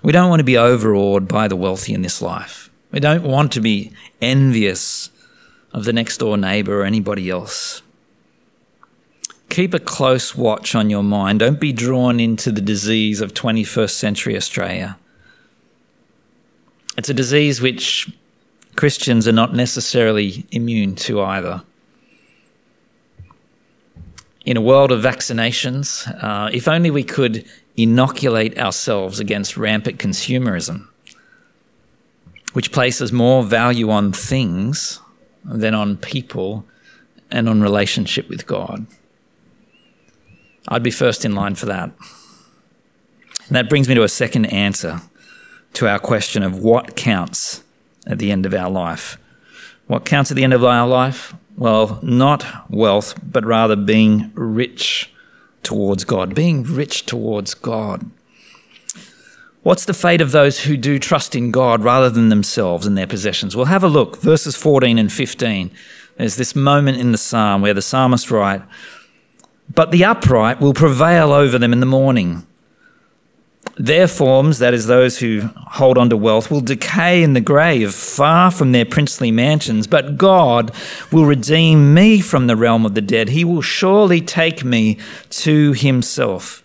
We 0.03 0.13
don't 0.13 0.31
want 0.31 0.41
to 0.41 0.45
be 0.45 0.57
overawed 0.57 1.29
by 1.29 1.49
the 1.49 1.57
wealthy 1.57 1.93
in 1.93 2.03
this 2.03 2.23
life. 2.23 2.71
We 2.93 3.01
don't 3.01 3.25
want 3.25 3.53
to 3.53 3.61
be 3.61 3.93
envious 4.23 5.11
of 5.77 5.85
the 5.85 5.93
next 5.93 6.17
door 6.17 6.39
neighbour 6.39 6.81
or 6.81 6.85
anybody 6.85 7.29
else. 7.29 7.83
Keep 9.51 9.75
a 9.75 9.79
close 9.79 10.35
watch 10.35 10.75
on 10.75 10.89
your 10.89 11.03
mind. 11.03 11.39
Don't 11.39 11.61
be 11.61 11.73
drawn 11.73 12.19
into 12.19 12.51
the 12.51 12.63
disease 12.63 13.21
of 13.21 13.35
21st 13.35 13.91
century 13.91 14.37
Australia. 14.37 14.97
It's 16.97 17.11
a 17.11 17.15
disease 17.15 17.61
which 17.61 18.11
Christians 18.75 19.29
are 19.29 19.33
not 19.33 19.55
necessarily 19.55 20.47
immune 20.51 20.95
to 20.97 21.23
either. 21.23 21.63
In 24.47 24.57
a 24.57 24.63
world 24.63 24.91
of 24.91 25.03
vaccinations, 25.03 26.09
uh, 26.25 26.49
if 26.53 26.69
only 26.69 26.91
we 26.91 27.05
could 27.05 27.45
inoculate 27.77 28.59
ourselves 28.59 29.21
against 29.21 29.59
rampant 29.59 29.99
consumerism, 29.99 30.87
which 32.55 32.73
places 32.73 33.13
more 33.13 33.43
value 33.43 33.91
on 33.91 34.13
things 34.13 35.01
than 35.47 35.75
on 35.75 35.97
people 35.97 36.65
and 37.31 37.49
on 37.49 37.61
relationship 37.61 38.29
with 38.29 38.47
God. 38.47 38.87
I'd 40.69 40.83
be 40.83 40.91
first 40.91 41.25
in 41.25 41.35
line 41.35 41.55
for 41.55 41.67
that. 41.67 41.93
And 43.49 43.57
that 43.57 43.69
brings 43.69 43.89
me 43.89 43.95
to 43.95 44.03
a 44.03 44.09
second 44.09 44.47
answer 44.47 45.01
to 45.75 45.89
our 45.89 45.99
question 45.99 46.43
of 46.43 46.59
what 46.59 46.97
counts 46.97 47.63
at 48.07 48.19
the 48.19 48.33
end 48.33 48.47
of 48.47 48.55
our 48.55 48.71
life. 48.71 49.19
What 49.87 50.05
counts 50.05 50.31
at 50.31 50.37
the 50.37 50.45
end 50.45 50.55
of 50.55 50.65
our 50.65 50.89
life? 50.89 51.35
Well, 51.57 52.01
not 52.03 52.71
wealth, 52.71 53.19
but 53.23 53.45
rather 53.45 53.77
being 53.77 54.33
rich 54.35 55.13
towards 55.63 56.05
God, 56.05 56.35
being 56.35 56.65
rich 56.65 57.07
towards 57.07 57.55
God. 57.55 58.11
What's 59.67 59.85
the 59.85 59.95
fate 59.95 60.21
of 60.21 60.31
those 60.31 60.61
who 60.61 60.77
do 60.77 60.97
trust 60.97 61.35
in 61.35 61.51
God 61.51 61.83
rather 61.83 62.09
than 62.09 62.29
themselves 62.29 62.87
and 62.87 62.97
their 62.97 63.09
possessions? 63.09 63.57
Well, 63.57 63.65
have 63.65 63.83
a 63.83 63.89
look. 63.89 64.19
Verses 64.19 64.55
14 64.55 64.97
and 64.97 65.13
15. 65.13 65.73
There's 66.19 66.37
this 66.37 66.55
moment 66.55 66.99
in 66.99 67.11
the 67.11 67.19
psalm 67.19 67.63
where 67.63 67.75
the 67.75 67.83
psalmist 67.83 68.31
writes, 68.31 68.63
But 69.75 69.91
the 69.91 70.05
upright 70.05 70.61
will 70.61 70.73
prevail 70.73 71.33
over 71.33 71.59
them 71.59 71.73
in 71.73 71.81
the 71.81 71.85
morning. 71.85 72.47
Their 73.77 74.07
forms, 74.07 74.61
that 74.61 74.73
is, 74.73 74.87
those 74.87 75.19
who 75.19 75.51
hold 75.57 75.99
on 75.99 76.11
to 76.11 76.17
wealth, 76.17 76.49
will 76.49 76.61
decay 76.61 77.25
in 77.25 77.33
the 77.33 77.41
grave, 77.41 77.93
far 77.93 78.53
from 78.53 78.71
their 78.71 78.85
princely 78.85 79.33
mansions. 79.33 79.89
But 79.89 80.17
God 80.17 80.71
will 81.11 81.27
redeem 81.27 81.93
me 81.93 82.21
from 82.21 82.47
the 82.47 82.55
realm 82.55 82.87
of 82.87 82.95
the 82.95 83.03
dead. 83.03 83.31
He 83.31 83.45
will 83.45 83.63
surely 83.63 84.21
take 84.21 84.63
me 84.63 84.97
to 85.31 85.73
himself. 85.73 86.63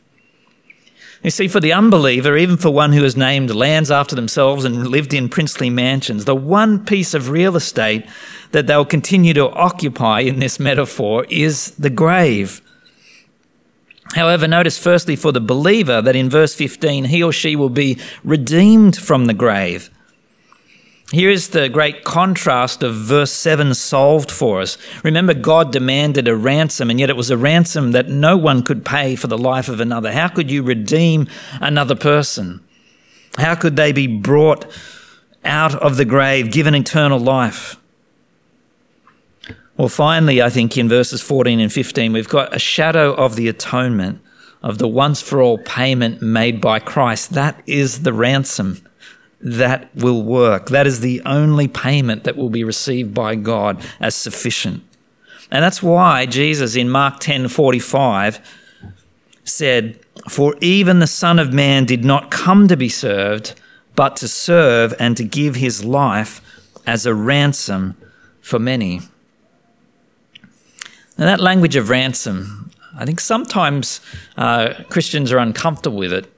You 1.23 1.29
see, 1.29 1.47
for 1.47 1.59
the 1.59 1.73
unbeliever, 1.73 2.35
even 2.35 2.57
for 2.57 2.71
one 2.71 2.93
who 2.93 3.03
has 3.03 3.15
named 3.15 3.53
lands 3.53 3.91
after 3.91 4.15
themselves 4.15 4.65
and 4.65 4.87
lived 4.87 5.13
in 5.13 5.29
princely 5.29 5.69
mansions, 5.69 6.25
the 6.25 6.35
one 6.35 6.83
piece 6.83 7.13
of 7.13 7.29
real 7.29 7.55
estate 7.55 8.07
that 8.51 8.65
they'll 8.65 8.85
continue 8.85 9.33
to 9.35 9.49
occupy 9.51 10.21
in 10.21 10.39
this 10.39 10.59
metaphor 10.59 11.25
is 11.29 11.71
the 11.71 11.91
grave. 11.91 12.61
However, 14.13 14.47
notice 14.47 14.79
firstly 14.79 15.15
for 15.15 15.31
the 15.31 15.39
believer 15.39 16.01
that 16.01 16.15
in 16.15 16.29
verse 16.29 16.55
15, 16.55 17.05
he 17.05 17.21
or 17.21 17.31
she 17.31 17.55
will 17.55 17.69
be 17.69 17.99
redeemed 18.23 18.97
from 18.97 19.25
the 19.25 19.33
grave. 19.33 19.91
Here 21.11 21.29
is 21.29 21.49
the 21.49 21.67
great 21.67 22.05
contrast 22.05 22.83
of 22.83 22.95
verse 22.95 23.33
7 23.33 23.73
solved 23.73 24.31
for 24.31 24.61
us. 24.61 24.77
Remember, 25.03 25.33
God 25.33 25.73
demanded 25.73 26.25
a 26.29 26.35
ransom, 26.37 26.89
and 26.89 27.01
yet 27.01 27.09
it 27.09 27.17
was 27.17 27.29
a 27.29 27.37
ransom 27.37 27.91
that 27.91 28.07
no 28.07 28.37
one 28.37 28.63
could 28.63 28.85
pay 28.85 29.17
for 29.17 29.27
the 29.27 29.37
life 29.37 29.67
of 29.67 29.81
another. 29.81 30.13
How 30.13 30.29
could 30.29 30.49
you 30.49 30.63
redeem 30.63 31.27
another 31.59 31.95
person? 31.95 32.61
How 33.37 33.55
could 33.55 33.75
they 33.75 33.91
be 33.91 34.07
brought 34.07 34.65
out 35.43 35.75
of 35.75 35.97
the 35.97 36.05
grave, 36.05 36.49
given 36.49 36.75
eternal 36.75 37.19
life? 37.19 37.75
Well, 39.75 39.89
finally, 39.89 40.41
I 40.41 40.49
think 40.49 40.77
in 40.77 40.87
verses 40.87 41.21
14 41.21 41.59
and 41.59 41.73
15, 41.73 42.13
we've 42.13 42.29
got 42.29 42.55
a 42.55 42.59
shadow 42.59 43.13
of 43.15 43.35
the 43.35 43.49
atonement 43.49 44.21
of 44.63 44.77
the 44.77 44.87
once 44.87 45.21
for 45.21 45.41
all 45.41 45.57
payment 45.57 46.21
made 46.21 46.61
by 46.61 46.79
Christ. 46.79 47.31
That 47.31 47.61
is 47.65 48.03
the 48.03 48.13
ransom 48.13 48.85
that 49.41 49.89
will 49.95 50.23
work. 50.23 50.69
That 50.69 50.87
is 50.87 50.99
the 50.99 51.21
only 51.25 51.67
payment 51.67 52.23
that 52.23 52.37
will 52.37 52.49
be 52.49 52.63
received 52.63 53.13
by 53.13 53.35
God 53.35 53.83
as 53.99 54.15
sufficient. 54.15 54.83
And 55.49 55.63
that's 55.63 55.83
why 55.83 56.25
Jesus 56.25 56.75
in 56.75 56.89
Mark 56.89 57.19
10:45 57.19 58.39
said, 59.43 59.99
"For 60.29 60.55
even 60.61 60.99
the 60.99 61.07
Son 61.07 61.39
of 61.39 61.51
Man 61.51 61.85
did 61.85 62.05
not 62.05 62.31
come 62.31 62.67
to 62.67 62.77
be 62.77 62.89
served, 62.89 63.53
but 63.95 64.15
to 64.17 64.27
serve 64.27 64.93
and 64.99 65.17
to 65.17 65.23
give 65.23 65.55
his 65.55 65.83
life 65.83 66.41
as 66.85 67.05
a 67.05 67.13
ransom 67.13 67.95
for 68.41 68.59
many." 68.59 69.01
Now 71.17 71.25
that 71.25 71.41
language 71.41 71.75
of 71.75 71.89
ransom 71.89 72.71
I 72.97 73.05
think 73.05 73.19
sometimes 73.19 74.01
uh, 74.37 74.73
Christians 74.89 75.31
are 75.31 75.37
uncomfortable 75.37 75.97
with 75.97 76.13
it. 76.13 76.31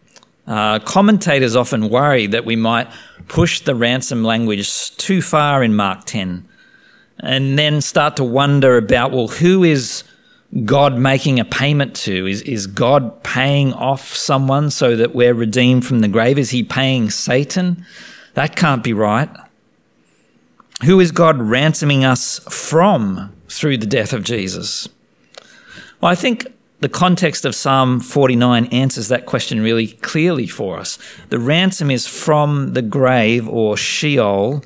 Uh, 0.45 0.79
commentators 0.79 1.55
often 1.55 1.89
worry 1.89 2.27
that 2.27 2.45
we 2.45 2.55
might 2.55 2.89
push 3.27 3.61
the 3.61 3.75
ransom 3.75 4.23
language 4.23 4.95
too 4.97 5.21
far 5.21 5.63
in 5.63 5.75
Mark 5.75 6.03
10 6.05 6.47
and 7.19 7.57
then 7.57 7.79
start 7.79 8.17
to 8.17 8.23
wonder 8.23 8.77
about, 8.77 9.11
well, 9.11 9.29
who 9.29 9.63
is 9.63 10.03
God 10.65 10.97
making 10.97 11.39
a 11.39 11.45
payment 11.45 11.95
to? 11.97 12.27
Is, 12.27 12.41
is 12.41 12.67
God 12.67 13.23
paying 13.23 13.73
off 13.73 14.13
someone 14.13 14.69
so 14.69 14.95
that 14.95 15.15
we're 15.15 15.33
redeemed 15.33 15.85
from 15.85 15.99
the 15.99 16.07
grave? 16.07 16.37
Is 16.37 16.49
he 16.49 16.63
paying 16.63 17.09
Satan? 17.09 17.85
That 18.33 18.55
can't 18.55 18.83
be 18.83 18.93
right. 18.93 19.29
Who 20.85 20.99
is 20.99 21.11
God 21.11 21.41
ransoming 21.41 22.03
us 22.03 22.39
from 22.49 23.33
through 23.47 23.77
the 23.77 23.85
death 23.85 24.11
of 24.11 24.23
Jesus? 24.23 24.89
Well, 26.01 26.11
I 26.11 26.15
think 26.15 26.47
the 26.83 26.89
context 26.89 27.45
of 27.45 27.55
Psalm 27.55 28.01
49 28.01 28.65
answers 28.65 29.07
that 29.07 29.25
question 29.25 29.61
really 29.61 29.87
clearly 29.87 30.47
for 30.47 30.77
us. 30.77 30.99
The 31.29 31.39
ransom 31.39 31.89
is 31.89 32.07
from 32.07 32.73
the 32.73 32.81
grave 32.81 33.47
or 33.47 33.77
Sheol 33.77 34.65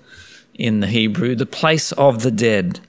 in 0.55 0.79
the 0.79 0.87
Hebrew, 0.87 1.35
the 1.35 1.45
place 1.45 1.91
of 1.91 2.23
the 2.23 2.31
dead. 2.31 2.79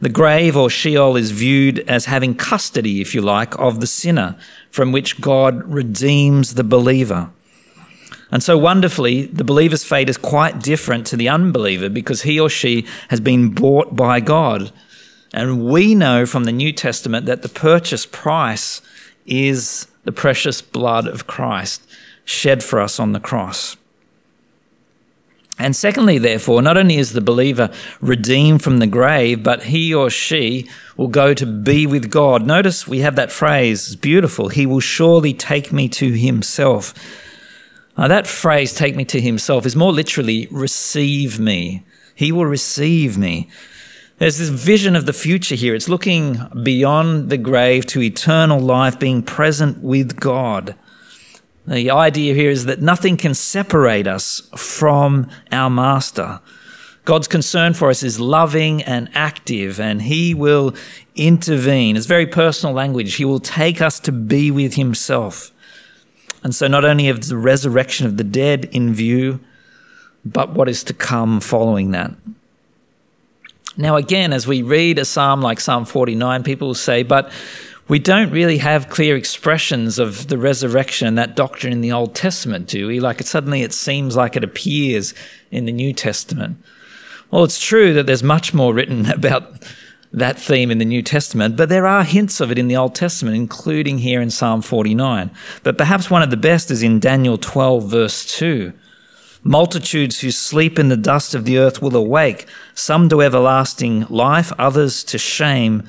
The 0.00 0.08
grave 0.08 0.56
or 0.56 0.68
Sheol 0.70 1.14
is 1.14 1.30
viewed 1.30 1.88
as 1.88 2.06
having 2.06 2.34
custody, 2.34 3.00
if 3.00 3.14
you 3.14 3.20
like, 3.20 3.56
of 3.60 3.78
the 3.78 3.86
sinner 3.86 4.36
from 4.72 4.90
which 4.90 5.20
God 5.20 5.62
redeems 5.72 6.54
the 6.54 6.64
believer. 6.64 7.30
And 8.32 8.42
so 8.42 8.58
wonderfully, 8.58 9.26
the 9.26 9.44
believer's 9.44 9.84
fate 9.84 10.08
is 10.08 10.18
quite 10.18 10.58
different 10.60 11.06
to 11.06 11.16
the 11.16 11.28
unbeliever 11.28 11.88
because 11.88 12.22
he 12.22 12.40
or 12.40 12.50
she 12.50 12.84
has 13.08 13.20
been 13.20 13.50
bought 13.50 13.94
by 13.94 14.18
God. 14.18 14.72
And 15.34 15.66
we 15.66 15.96
know 15.96 16.26
from 16.26 16.44
the 16.44 16.52
New 16.52 16.72
Testament 16.72 17.26
that 17.26 17.42
the 17.42 17.48
purchase 17.48 18.06
price 18.06 18.80
is 19.26 19.88
the 20.04 20.12
precious 20.12 20.62
blood 20.62 21.08
of 21.08 21.26
Christ 21.26 21.82
shed 22.24 22.62
for 22.62 22.80
us 22.80 23.00
on 23.00 23.10
the 23.10 23.18
cross. 23.18 23.76
And 25.58 25.74
secondly, 25.74 26.18
therefore, 26.18 26.62
not 26.62 26.76
only 26.76 26.98
is 26.98 27.14
the 27.14 27.20
believer 27.20 27.70
redeemed 28.00 28.62
from 28.62 28.78
the 28.78 28.86
grave, 28.86 29.42
but 29.42 29.64
he 29.64 29.92
or 29.92 30.08
she 30.08 30.70
will 30.96 31.08
go 31.08 31.34
to 31.34 31.46
be 31.46 31.84
with 31.84 32.12
God. 32.12 32.46
Notice 32.46 32.86
we 32.86 33.00
have 33.00 33.16
that 33.16 33.32
phrase, 33.32 33.88
it's 33.88 33.96
beautiful. 33.96 34.50
He 34.50 34.66
will 34.66 34.78
surely 34.78 35.34
take 35.34 35.72
me 35.72 35.88
to 35.88 36.12
himself. 36.12 36.94
Now, 37.98 38.06
that 38.06 38.28
phrase, 38.28 38.72
take 38.72 38.94
me 38.94 39.04
to 39.06 39.20
himself, 39.20 39.66
is 39.66 39.74
more 39.74 39.92
literally 39.92 40.46
receive 40.52 41.40
me. 41.40 41.82
He 42.14 42.30
will 42.30 42.46
receive 42.46 43.18
me. 43.18 43.48
There's 44.18 44.38
this 44.38 44.48
vision 44.48 44.94
of 44.94 45.06
the 45.06 45.12
future 45.12 45.56
here. 45.56 45.74
It's 45.74 45.88
looking 45.88 46.38
beyond 46.62 47.30
the 47.30 47.38
grave 47.38 47.84
to 47.86 48.00
eternal 48.00 48.60
life, 48.60 48.98
being 48.98 49.22
present 49.22 49.82
with 49.82 50.20
God. 50.20 50.76
The 51.66 51.90
idea 51.90 52.34
here 52.34 52.50
is 52.50 52.66
that 52.66 52.80
nothing 52.80 53.16
can 53.16 53.34
separate 53.34 54.06
us 54.06 54.48
from 54.56 55.28
our 55.50 55.68
Master. 55.68 56.40
God's 57.04 57.26
concern 57.26 57.74
for 57.74 57.90
us 57.90 58.04
is 58.04 58.20
loving 58.20 58.82
and 58.82 59.10
active, 59.14 59.80
and 59.80 60.02
He 60.02 60.32
will 60.32 60.74
intervene. 61.16 61.96
It's 61.96 62.06
very 62.06 62.26
personal 62.26 62.74
language. 62.74 63.16
He 63.16 63.24
will 63.24 63.40
take 63.40 63.82
us 63.82 63.98
to 64.00 64.12
be 64.12 64.50
with 64.50 64.74
Himself. 64.74 65.50
And 66.44 66.54
so, 66.54 66.68
not 66.68 66.84
only 66.84 67.08
of 67.08 67.26
the 67.26 67.36
resurrection 67.36 68.06
of 68.06 68.16
the 68.16 68.24
dead 68.24 68.66
in 68.66 68.94
view, 68.94 69.40
but 70.24 70.52
what 70.52 70.68
is 70.68 70.84
to 70.84 70.94
come 70.94 71.40
following 71.40 71.90
that. 71.90 72.12
Now, 73.76 73.96
again, 73.96 74.32
as 74.32 74.46
we 74.46 74.62
read 74.62 74.98
a 74.98 75.04
psalm 75.04 75.40
like 75.40 75.60
Psalm 75.60 75.84
49, 75.84 76.44
people 76.44 76.68
will 76.68 76.74
say, 76.74 77.02
but 77.02 77.30
we 77.88 77.98
don't 77.98 78.30
really 78.30 78.58
have 78.58 78.88
clear 78.88 79.16
expressions 79.16 79.98
of 79.98 80.28
the 80.28 80.38
resurrection 80.38 81.06
and 81.06 81.18
that 81.18 81.36
doctrine 81.36 81.72
in 81.72 81.80
the 81.80 81.92
Old 81.92 82.14
Testament, 82.14 82.66
do 82.68 82.86
we? 82.86 83.00
Like 83.00 83.20
it 83.20 83.26
suddenly 83.26 83.62
it 83.62 83.74
seems 83.74 84.16
like 84.16 84.36
it 84.36 84.44
appears 84.44 85.12
in 85.50 85.66
the 85.66 85.72
New 85.72 85.92
Testament. 85.92 86.56
Well, 87.30 87.44
it's 87.44 87.60
true 87.60 87.92
that 87.94 88.06
there's 88.06 88.22
much 88.22 88.54
more 88.54 88.72
written 88.72 89.06
about 89.10 89.68
that 90.12 90.38
theme 90.38 90.70
in 90.70 90.78
the 90.78 90.84
New 90.84 91.02
Testament, 91.02 91.56
but 91.56 91.68
there 91.68 91.86
are 91.86 92.04
hints 92.04 92.40
of 92.40 92.52
it 92.52 92.58
in 92.58 92.68
the 92.68 92.76
Old 92.76 92.94
Testament, 92.94 93.36
including 93.36 93.98
here 93.98 94.20
in 94.20 94.30
Psalm 94.30 94.62
49. 94.62 95.30
But 95.64 95.76
perhaps 95.76 96.08
one 96.08 96.22
of 96.22 96.30
the 96.30 96.36
best 96.36 96.70
is 96.70 96.84
in 96.84 97.00
Daniel 97.00 97.36
12, 97.36 97.90
verse 97.90 98.24
2. 98.36 98.72
Multitudes 99.46 100.20
who 100.20 100.30
sleep 100.30 100.78
in 100.78 100.88
the 100.88 100.96
dust 100.96 101.34
of 101.34 101.44
the 101.44 101.58
earth 101.58 101.82
will 101.82 101.94
awake, 101.94 102.46
some 102.74 103.10
to 103.10 103.20
everlasting 103.20 104.06
life, 104.08 104.52
others 104.58 105.04
to 105.04 105.18
shame 105.18 105.82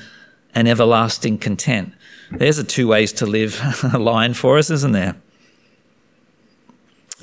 and 0.53 0.67
everlasting 0.67 1.37
content. 1.37 1.93
There's 2.31 2.57
a 2.57 2.65
two 2.65 2.89
ways 2.89 3.13
to 3.13 3.25
live 3.25 3.61
line 3.93 4.33
for 4.33 4.57
us, 4.57 4.69
isn't 4.69 4.91
there? 4.91 5.15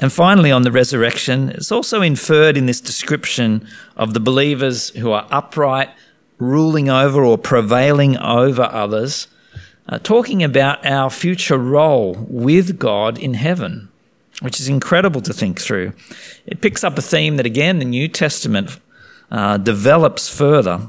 And 0.01 0.11
finally, 0.11 0.51
on 0.51 0.63
the 0.63 0.73
resurrection, 0.73 1.51
it's 1.51 1.71
also 1.71 2.01
inferred 2.01 2.57
in 2.57 2.65
this 2.65 2.81
description 2.81 3.69
of 3.95 4.15
the 4.15 4.21
believers 4.21 4.89
who 4.91 5.13
are 5.13 5.29
upright, 5.31 5.91
ruling 6.39 6.89
over 6.89 7.23
or 7.23 7.37
prevailing 7.37 8.17
over 8.17 8.63
others, 8.63 9.29
uh, 9.87 9.99
talking 9.99 10.43
about 10.43 10.85
our 10.87 11.11
future 11.11 11.59
role 11.59 12.27
with 12.29 12.79
God 12.79 13.19
in 13.19 13.35
heaven, 13.35 13.91
which 14.43 14.61
is 14.61 14.69
incredible 14.69 15.21
to 15.23 15.33
think 15.33 15.61
through. 15.61 15.93
It 16.47 16.61
picks 16.61 16.85
up 16.85 16.99
a 16.99 17.03
theme 17.03 17.37
that, 17.37 17.47
again, 17.47 17.79
the 17.79 17.85
New 17.85 18.09
Testament 18.09 18.79
uh, 19.31 19.57
develops 19.57 20.29
further 20.29 20.89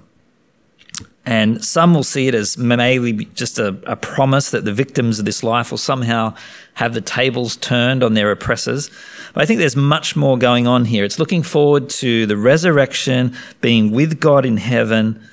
and 1.26 1.64
some 1.64 1.94
will 1.94 2.04
see 2.04 2.28
it 2.28 2.36
as 2.36 2.58
maybe 2.58 3.26
just 3.26 3.58
a, 3.58 3.78
a, 3.86 3.96
promise 3.96 4.52
that 4.52 4.66
the 4.66 4.74
victims 4.74 5.20
of 5.20 5.26
this 5.26 5.42
life 5.42 5.72
will 5.72 5.78
somehow 5.78 6.36
have 6.74 6.94
the 6.94 7.00
tables 7.00 7.56
turned 7.56 8.04
on 8.04 8.14
their 8.14 8.30
oppressors. 8.30 8.92
But 9.34 9.44
I 9.44 9.46
think 9.46 9.60
there's 9.60 9.78
much 9.78 10.18
more 10.18 10.38
going 10.38 10.68
on 10.68 10.84
here. 10.84 11.06
It's 11.06 11.20
looking 11.20 11.42
forward 11.42 11.90
to 11.92 12.26
the 12.26 12.36
resurrection, 12.36 13.38
being 13.62 13.92
with 13.92 14.20
God 14.20 14.46
in 14.46 14.58
heaven, 14.58 15.26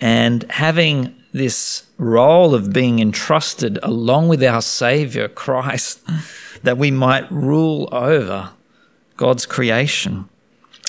and 0.00 0.50
having 0.50 1.14
this 1.32 1.84
role 1.98 2.54
of 2.54 2.72
being 2.72 2.98
entrusted 3.00 3.78
along 3.82 4.28
with 4.28 4.42
our 4.42 4.62
Savior, 4.62 5.28
Christ, 5.28 6.00
that 6.66 6.76
we 6.76 6.90
might 6.90 7.30
rule 7.30 7.88
over 7.92 8.50
God's 9.16 9.46
creation. 9.46 10.28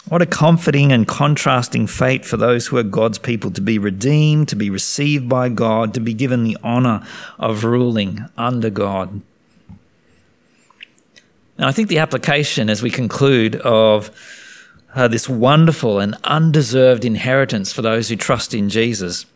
What 0.09 0.23
a 0.23 0.25
comforting 0.25 0.91
and 0.91 1.07
contrasting 1.07 1.85
fate 1.85 2.25
for 2.25 2.35
those 2.35 2.65
who 2.65 2.77
are 2.77 2.83
God's 2.83 3.19
people 3.19 3.51
to 3.51 3.61
be 3.61 3.77
redeemed, 3.77 4.47
to 4.47 4.55
be 4.55 4.71
received 4.71 5.29
by 5.29 5.49
God, 5.49 5.93
to 5.93 5.99
be 5.99 6.15
given 6.15 6.43
the 6.43 6.57
honor 6.63 7.05
of 7.37 7.63
ruling 7.63 8.25
under 8.35 8.71
God. 8.71 9.21
Now, 11.59 11.67
I 11.67 11.71
think 11.71 11.89
the 11.89 11.99
application 11.99 12.71
as 12.71 12.81
we 12.81 12.89
conclude 12.89 13.57
of 13.57 14.09
uh, 14.95 15.07
this 15.07 15.29
wonderful 15.29 15.99
and 15.99 16.15
undeserved 16.23 17.05
inheritance 17.05 17.71
for 17.71 17.83
those 17.83 18.09
who 18.09 18.15
trust 18.15 18.55
in 18.55 18.69
Jesus 18.69 19.27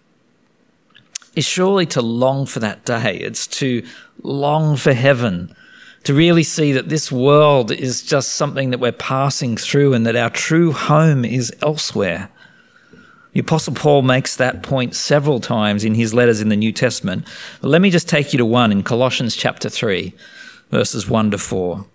is 1.36 1.46
surely 1.46 1.86
to 1.86 2.02
long 2.02 2.48
for 2.48 2.62
that 2.62 2.84
day. 2.84 3.18
It's 3.18 3.46
to 3.60 3.86
long 4.24 4.76
for 4.76 4.94
heaven 4.94 5.56
to 6.04 6.14
really 6.14 6.44
see 6.44 6.72
that 6.72 6.90
this 6.90 7.12
world 7.12 7.72
is 7.72 8.02
just 8.02 8.34
something 8.34 8.72
that 8.72 8.80
we're 8.80 8.92
passing 8.92 9.56
through 9.56 9.94
and 9.94 10.06
that 10.06 10.16
our 10.16 10.30
true 10.30 10.72
home 10.72 11.24
is 11.24 11.54
elsewhere. 11.62 12.30
The 13.34 13.40
Apostle 13.40 13.74
Paul 13.74 14.02
makes 14.02 14.36
that 14.36 14.62
point 14.62 14.96
several 14.96 15.40
times 15.40 15.86
in 15.86 15.96
his 15.96 16.14
letters 16.14 16.42
in 16.42 16.50
the 16.50 16.58
New 16.58 16.74
Testament. 16.74 17.26
But 17.62 17.70
let 17.70 17.82
me 17.82 17.90
just 17.90 18.10
take 18.10 18.34
you 18.34 18.38
to 18.38 18.46
one 18.46 18.72
in 18.72 18.84
Colossians 18.84 19.36
chapter 19.36 19.70
3, 19.70 20.14
verses 20.70 21.08
1 21.08 21.32
to 21.32 21.38
4. 21.38 21.86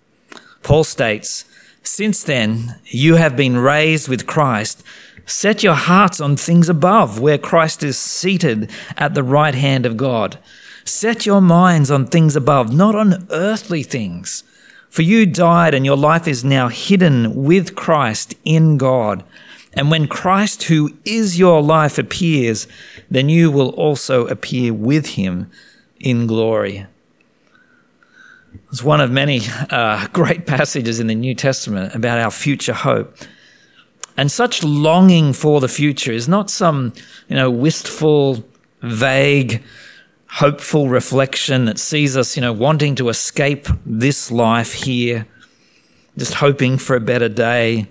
Paul 0.63 0.83
states, 0.83 1.45
Since 1.83 2.23
then 2.23 2.79
you 2.85 3.15
have 3.15 3.35
been 3.35 3.57
raised 3.57 4.07
with 4.07 4.25
Christ, 4.25 4.83
set 5.27 5.61
your 5.61 5.75
hearts 5.75 6.19
on 6.19 6.37
things 6.37 6.69
above, 6.69 7.19
where 7.19 7.37
Christ 7.37 7.83
is 7.83 7.99
seated 7.99 8.71
at 8.95 9.13
the 9.13 9.23
right 9.23 9.53
hand 9.53 9.85
of 9.85 9.97
God. 9.97 10.39
Set 10.87 11.25
your 11.25 11.41
minds 11.41 11.91
on 11.91 12.05
things 12.05 12.35
above, 12.35 12.73
not 12.73 12.95
on 12.95 13.27
earthly 13.29 13.83
things. 13.83 14.43
For 14.89 15.01
you 15.01 15.25
died, 15.25 15.73
and 15.73 15.85
your 15.85 15.97
life 15.97 16.27
is 16.27 16.45
now 16.45 16.69
hidden 16.69 17.43
with 17.43 17.75
Christ 17.75 18.35
in 18.45 18.77
God. 18.77 19.23
And 19.73 19.91
when 19.91 20.07
Christ, 20.07 20.63
who 20.63 20.97
is 21.03 21.37
your 21.37 21.61
life, 21.61 21.97
appears, 21.97 22.67
then 23.11 23.27
you 23.27 23.51
will 23.51 23.69
also 23.71 24.27
appear 24.27 24.73
with 24.73 25.07
him 25.07 25.51
in 25.99 26.25
glory. 26.25 26.87
It's 28.71 28.81
one 28.81 29.01
of 29.01 29.11
many 29.11 29.41
uh, 29.69 30.07
great 30.13 30.47
passages 30.47 31.01
in 31.01 31.07
the 31.07 31.15
New 31.15 31.35
Testament 31.35 31.93
about 31.95 32.17
our 32.17 32.31
future 32.31 32.73
hope. 32.73 33.17
And 34.15 34.31
such 34.31 34.63
longing 34.63 35.33
for 35.33 35.59
the 35.59 35.67
future 35.67 36.13
is 36.13 36.29
not 36.29 36.49
some, 36.49 36.93
you 37.27 37.35
know, 37.35 37.51
wistful, 37.51 38.43
vague, 38.81 39.61
hopeful 40.37 40.87
reflection 40.87 41.65
that 41.65 41.79
sees 41.79 42.15
us, 42.15 42.35
you 42.35 42.41
know, 42.41 42.53
wanting 42.53 42.93
to 42.93 43.09
escape 43.09 43.67
this 43.83 44.31
life 44.31 44.71
here, 44.71 45.25
just 46.15 46.35
hoping 46.35 46.77
for 46.77 46.95
a 46.95 46.99
better 46.99 47.27
day. 47.27 47.87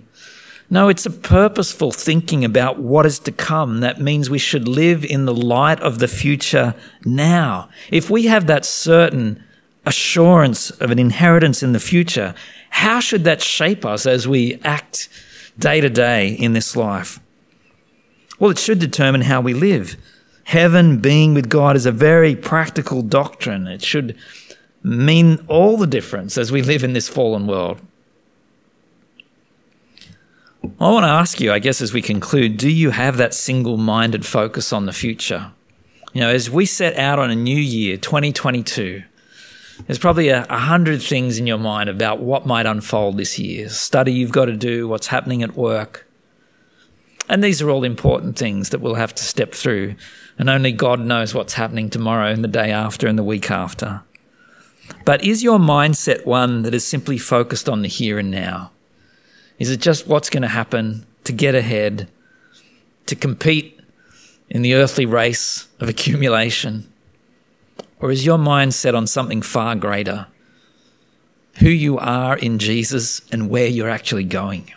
No, 0.70 0.88
it's 0.88 1.06
a 1.06 1.10
purposeful 1.10 1.90
thinking 1.90 2.44
about 2.44 2.78
what 2.78 3.04
is 3.04 3.18
to 3.20 3.32
come 3.32 3.80
that 3.80 4.00
means 4.00 4.30
we 4.30 4.38
should 4.38 4.68
live 4.68 5.04
in 5.04 5.24
the 5.24 5.34
light 5.34 5.80
of 5.80 5.98
the 5.98 6.06
future 6.06 6.76
now. 7.04 7.68
If 7.90 8.10
we 8.10 8.26
have 8.26 8.46
that 8.46 8.64
certain 8.64 9.42
assurance 9.84 10.70
of 10.70 10.92
an 10.92 11.00
inheritance 11.00 11.64
in 11.64 11.72
the 11.72 11.80
future, 11.80 12.32
how 12.70 13.00
should 13.00 13.24
that 13.24 13.42
shape 13.42 13.84
us 13.84 14.06
as 14.06 14.28
we 14.28 14.60
act 14.62 15.08
day 15.58 15.80
to 15.80 15.90
day 15.90 16.28
in 16.28 16.52
this 16.52 16.76
life? 16.76 17.18
Well, 18.38 18.52
it 18.52 18.58
should 18.58 18.78
determine 18.78 19.22
how 19.22 19.40
we 19.40 19.52
live. 19.52 19.96
Heaven, 20.46 20.98
being 20.98 21.34
with 21.34 21.48
God, 21.48 21.74
is 21.74 21.86
a 21.86 21.92
very 21.92 22.36
practical 22.36 23.02
doctrine. 23.02 23.66
It 23.66 23.82
should 23.82 24.16
mean 24.80 25.44
all 25.48 25.76
the 25.76 25.88
difference 25.88 26.38
as 26.38 26.52
we 26.52 26.62
live 26.62 26.84
in 26.84 26.92
this 26.92 27.08
fallen 27.08 27.48
world. 27.48 27.80
I 30.78 30.88
want 30.88 31.02
to 31.02 31.10
ask 31.10 31.40
you, 31.40 31.52
I 31.52 31.58
guess, 31.58 31.80
as 31.80 31.92
we 31.92 32.00
conclude, 32.00 32.58
do 32.58 32.70
you 32.70 32.90
have 32.90 33.16
that 33.16 33.34
single 33.34 33.76
minded 33.76 34.24
focus 34.24 34.72
on 34.72 34.86
the 34.86 34.92
future? 34.92 35.50
You 36.12 36.20
know, 36.20 36.30
as 36.30 36.48
we 36.48 36.64
set 36.64 36.96
out 36.96 37.18
on 37.18 37.28
a 37.28 37.34
new 37.34 37.58
year, 37.58 37.96
2022, 37.96 39.02
there's 39.88 39.98
probably 39.98 40.28
a, 40.28 40.46
a, 40.48 40.58
hundred 40.58 41.02
things 41.02 41.38
in 41.38 41.48
your 41.48 41.58
mind 41.58 41.88
about 41.88 42.20
what 42.20 42.46
might 42.46 42.66
unfold 42.66 43.16
this 43.16 43.36
year. 43.36 43.68
Study 43.68 44.12
you've 44.12 44.30
got 44.30 44.44
to 44.44 44.56
do, 44.56 44.86
what's 44.86 45.08
happening 45.08 45.42
at 45.42 45.56
work. 45.56 46.06
And 47.28 47.42
these 47.42 47.60
are 47.60 47.68
all 47.68 47.82
important 47.82 48.38
things 48.38 48.70
that 48.70 48.80
we'll 48.80 48.94
have 48.94 49.12
to 49.16 49.24
step 49.24 49.52
through. 49.52 49.96
And 50.38 50.50
only 50.50 50.72
God 50.72 51.00
knows 51.00 51.34
what's 51.34 51.54
happening 51.54 51.88
tomorrow 51.88 52.30
and 52.30 52.44
the 52.44 52.48
day 52.48 52.70
after 52.70 53.06
and 53.06 53.18
the 53.18 53.24
week 53.24 53.50
after. 53.50 54.02
But 55.04 55.24
is 55.24 55.42
your 55.42 55.58
mindset 55.58 56.26
one 56.26 56.62
that 56.62 56.74
is 56.74 56.86
simply 56.86 57.18
focused 57.18 57.68
on 57.68 57.82
the 57.82 57.88
here 57.88 58.18
and 58.18 58.30
now? 58.30 58.70
Is 59.58 59.70
it 59.70 59.80
just 59.80 60.06
what's 60.06 60.30
going 60.30 60.42
to 60.42 60.48
happen 60.48 61.06
to 61.24 61.32
get 61.32 61.54
ahead, 61.54 62.08
to 63.06 63.16
compete 63.16 63.80
in 64.50 64.62
the 64.62 64.74
earthly 64.74 65.06
race 65.06 65.68
of 65.80 65.88
accumulation? 65.88 66.92
Or 67.98 68.10
is 68.10 68.26
your 68.26 68.38
mindset 68.38 68.94
on 68.94 69.06
something 69.06 69.42
far 69.42 69.74
greater? 69.74 70.26
Who 71.60 71.70
you 71.70 71.98
are 71.98 72.36
in 72.36 72.58
Jesus 72.58 73.22
and 73.32 73.48
where 73.48 73.66
you're 73.66 73.88
actually 73.88 74.24
going? 74.24 74.70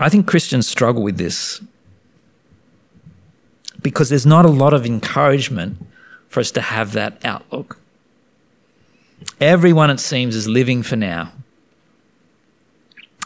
I 0.00 0.08
think 0.08 0.26
Christians 0.26 0.66
struggle 0.66 1.02
with 1.02 1.18
this 1.18 1.60
because 3.88 4.10
there's 4.10 4.26
not 4.26 4.44
a 4.44 4.50
lot 4.50 4.74
of 4.74 4.84
encouragement 4.84 5.84
for 6.28 6.40
us 6.40 6.50
to 6.52 6.60
have 6.60 6.92
that 6.92 7.20
outlook. 7.24 7.78
Everyone, 9.40 9.90
it 9.90 10.00
seems, 10.00 10.36
is 10.36 10.46
living 10.46 10.82
for 10.82 10.96
now. 10.96 11.32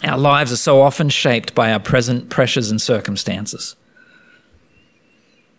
Our 0.04 0.18
lives 0.18 0.52
are 0.52 0.56
so 0.56 0.80
often 0.80 1.08
shaped 1.08 1.54
by 1.54 1.72
our 1.72 1.80
present 1.80 2.28
pressures 2.30 2.70
and 2.70 2.80
circumstances. 2.80 3.76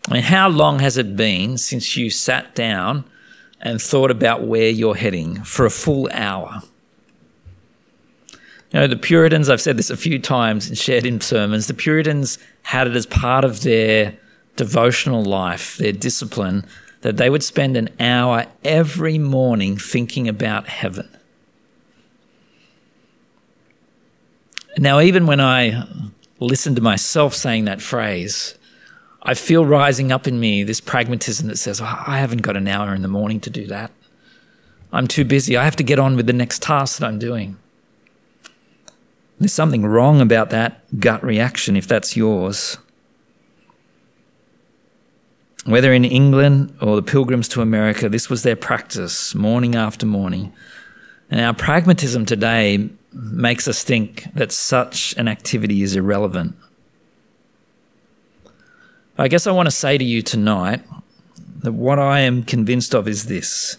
I 0.09 0.13
mean, 0.15 0.23
how 0.23 0.49
long 0.49 0.79
has 0.79 0.97
it 0.97 1.15
been 1.15 1.57
since 1.57 1.95
you 1.95 2.09
sat 2.09 2.55
down 2.55 3.05
and 3.61 3.81
thought 3.81 4.11
about 4.11 4.43
where 4.43 4.69
you're 4.69 4.95
heading 4.95 5.43
for 5.43 5.65
a 5.65 5.69
full 5.69 6.09
hour? 6.11 6.61
You 8.71 8.79
know, 8.79 8.87
the 8.87 8.97
Puritans, 8.97 9.49
I've 9.49 9.61
said 9.61 9.77
this 9.77 9.89
a 9.89 9.97
few 9.97 10.19
times 10.19 10.67
and 10.67 10.77
shared 10.77 11.05
in 11.05 11.21
sermons, 11.21 11.67
the 11.67 11.73
Puritans 11.73 12.37
had 12.63 12.87
it 12.87 12.95
as 12.95 13.05
part 13.05 13.45
of 13.45 13.61
their 13.61 14.17
devotional 14.55 15.23
life, 15.23 15.77
their 15.77 15.91
discipline, 15.91 16.65
that 17.01 17.17
they 17.17 17.29
would 17.29 17.43
spend 17.43 17.75
an 17.75 17.89
hour 17.99 18.45
every 18.63 19.17
morning 19.17 19.77
thinking 19.77 20.27
about 20.27 20.67
heaven. 20.67 21.09
Now, 24.77 24.99
even 24.99 25.27
when 25.27 25.39
I 25.39 25.87
listen 26.39 26.75
to 26.75 26.81
myself 26.81 27.33
saying 27.33 27.65
that 27.65 27.81
phrase, 27.81 28.55
I 29.21 29.33
feel 29.33 29.65
rising 29.65 30.11
up 30.11 30.27
in 30.27 30.39
me 30.39 30.63
this 30.63 30.81
pragmatism 30.81 31.47
that 31.47 31.57
says, 31.57 31.79
oh, 31.79 32.03
I 32.07 32.17
haven't 32.17 32.41
got 32.41 32.57
an 32.57 32.67
hour 32.67 32.93
in 32.93 33.01
the 33.01 33.07
morning 33.07 33.39
to 33.41 33.49
do 33.49 33.67
that. 33.67 33.91
I'm 34.91 35.07
too 35.07 35.25
busy. 35.25 35.55
I 35.57 35.63
have 35.63 35.75
to 35.77 35.83
get 35.83 35.99
on 35.99 36.15
with 36.15 36.27
the 36.27 36.33
next 36.33 36.61
task 36.61 36.99
that 36.99 37.07
I'm 37.07 37.19
doing. 37.19 37.57
There's 39.39 39.53
something 39.53 39.85
wrong 39.85 40.21
about 40.21 40.51
that 40.51 40.83
gut 40.99 41.23
reaction 41.23 41.75
if 41.75 41.87
that's 41.87 42.15
yours. 42.15 42.77
Whether 45.65 45.93
in 45.93 46.03
England 46.03 46.75
or 46.81 46.97
the 46.97 47.01
pilgrims 47.01 47.47
to 47.49 47.61
America, 47.61 48.09
this 48.09 48.29
was 48.29 48.43
their 48.43 48.55
practice 48.55 49.33
morning 49.33 49.75
after 49.75 50.05
morning. 50.05 50.51
And 51.29 51.39
our 51.39 51.53
pragmatism 51.53 52.25
today 52.25 52.89
makes 53.13 53.67
us 53.67 53.83
think 53.83 54.27
that 54.33 54.51
such 54.51 55.15
an 55.17 55.27
activity 55.27 55.81
is 55.81 55.95
irrelevant. 55.95 56.55
I 59.17 59.27
guess 59.27 59.47
I 59.47 59.51
want 59.51 59.67
to 59.67 59.71
say 59.71 59.97
to 59.97 60.03
you 60.03 60.21
tonight 60.21 60.81
that 61.59 61.71
what 61.71 61.97
I 61.99 62.19
am 62.21 62.43
convinced 62.43 62.93
of 62.93 63.07
is 63.07 63.27
this 63.27 63.77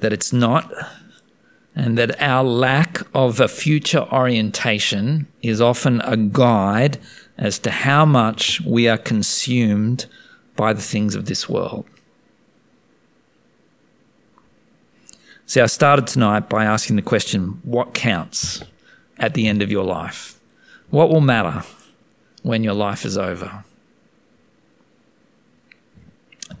that 0.00 0.14
it's 0.14 0.32
not, 0.32 0.72
and 1.76 1.98
that 1.98 2.20
our 2.22 2.42
lack 2.42 3.02
of 3.14 3.38
a 3.38 3.46
future 3.46 4.06
orientation 4.10 5.26
is 5.42 5.60
often 5.60 6.00
a 6.00 6.16
guide 6.16 6.98
as 7.40 7.58
to 7.58 7.70
how 7.70 8.04
much 8.04 8.60
we 8.60 8.86
are 8.86 8.98
consumed 8.98 10.04
by 10.54 10.74
the 10.74 10.82
things 10.82 11.14
of 11.14 11.24
this 11.24 11.48
world. 11.48 11.86
See, 15.46 15.60
I 15.60 15.66
started 15.66 16.06
tonight 16.06 16.48
by 16.48 16.64
asking 16.64 16.96
the 16.96 17.02
question 17.02 17.60
what 17.64 17.94
counts 17.94 18.62
at 19.18 19.34
the 19.34 19.48
end 19.48 19.62
of 19.62 19.70
your 19.70 19.84
life? 19.84 20.38
What 20.90 21.08
will 21.08 21.22
matter 21.22 21.66
when 22.42 22.62
your 22.62 22.74
life 22.74 23.04
is 23.04 23.16
over? 23.16 23.64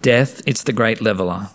Death, 0.02 0.42
it's 0.46 0.62
the 0.62 0.72
great 0.72 1.02
leveler. 1.02 1.50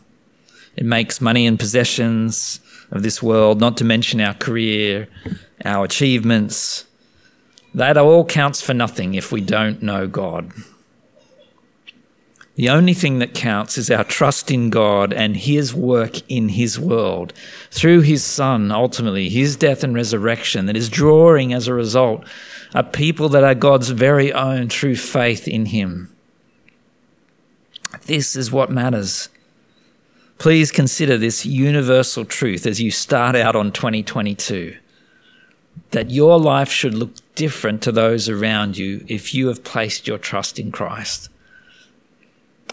It 0.75 0.85
makes 0.85 1.19
money 1.19 1.47
and 1.47 1.59
possessions 1.59 2.59
of 2.91 3.01
this 3.01 3.23
world, 3.23 3.59
not 3.59 3.75
to 3.77 3.83
mention 3.83 4.21
our 4.21 4.33
career, 4.35 5.07
our 5.63 5.85
achievements, 5.85 6.85
that 7.75 7.97
all 7.97 8.23
counts 8.23 8.61
for 8.61 8.73
nothing 8.73 9.15
if 9.15 9.33
we 9.33 9.41
don't 9.41 9.83
know 9.83 10.07
God. 10.07 10.51
The 12.55 12.69
only 12.69 12.93
thing 12.93 13.19
that 13.19 13.33
counts 13.33 13.77
is 13.77 13.91
our 13.91 14.05
trust 14.05 14.49
in 14.49 14.69
God 14.69 15.11
and 15.11 15.35
His 15.35 15.73
work 15.73 16.21
in 16.29 16.49
His 16.49 16.79
world 16.79 17.33
through 17.71 18.01
His 18.01 18.23
Son, 18.23 18.71
ultimately, 18.71 19.27
His 19.27 19.57
death 19.57 19.83
and 19.83 19.93
resurrection, 19.93 20.67
that 20.67 20.77
is 20.77 20.87
drawing 20.87 21.51
as 21.51 21.67
a 21.67 21.73
result 21.73 22.25
a 22.73 22.81
people 22.81 23.27
that 23.29 23.43
are 23.43 23.53
God's 23.53 23.89
very 23.89 24.31
own 24.31 24.69
through 24.69 24.95
faith 24.95 25.45
in 25.45 25.65
Him. 25.65 26.15
This 28.05 28.37
is 28.37 28.53
what 28.53 28.71
matters. 28.71 29.27
Please 30.37 30.71
consider 30.71 31.17
this 31.17 31.45
universal 31.45 32.23
truth 32.23 32.65
as 32.65 32.79
you 32.79 32.89
start 32.89 33.35
out 33.35 33.57
on 33.57 33.73
2022 33.73 34.77
that 35.91 36.11
your 36.11 36.37
life 36.39 36.69
should 36.69 36.93
look 36.93 37.13
different 37.35 37.81
to 37.81 37.91
those 37.91 38.27
around 38.27 38.77
you 38.77 39.05
if 39.07 39.33
you 39.33 39.47
have 39.47 39.63
placed 39.63 40.07
your 40.07 40.17
trust 40.17 40.59
in 40.59 40.71
Christ. 40.71 41.29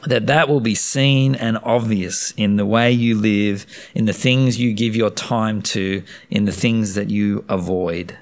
That 0.05 0.27
that 0.27 0.49
will 0.49 0.61
be 0.61 0.75
seen 0.75 1.37
and 1.37 1.59
obvious 1.63 2.33
in 2.37 2.57
the 2.57 2.67
way 2.67 2.91
you 2.91 3.17
live, 3.17 3.65
in 3.95 4.07
the 4.07 4.13
things 4.13 4.59
you 4.59 4.73
give 4.73 4.97
your 4.97 5.11
time 5.11 5.63
to, 5.63 6.03
in 6.31 6.45
the 6.45 6.53
things 6.53 6.95
that 6.95 7.11
you 7.11 7.45
avoid. 7.49 8.19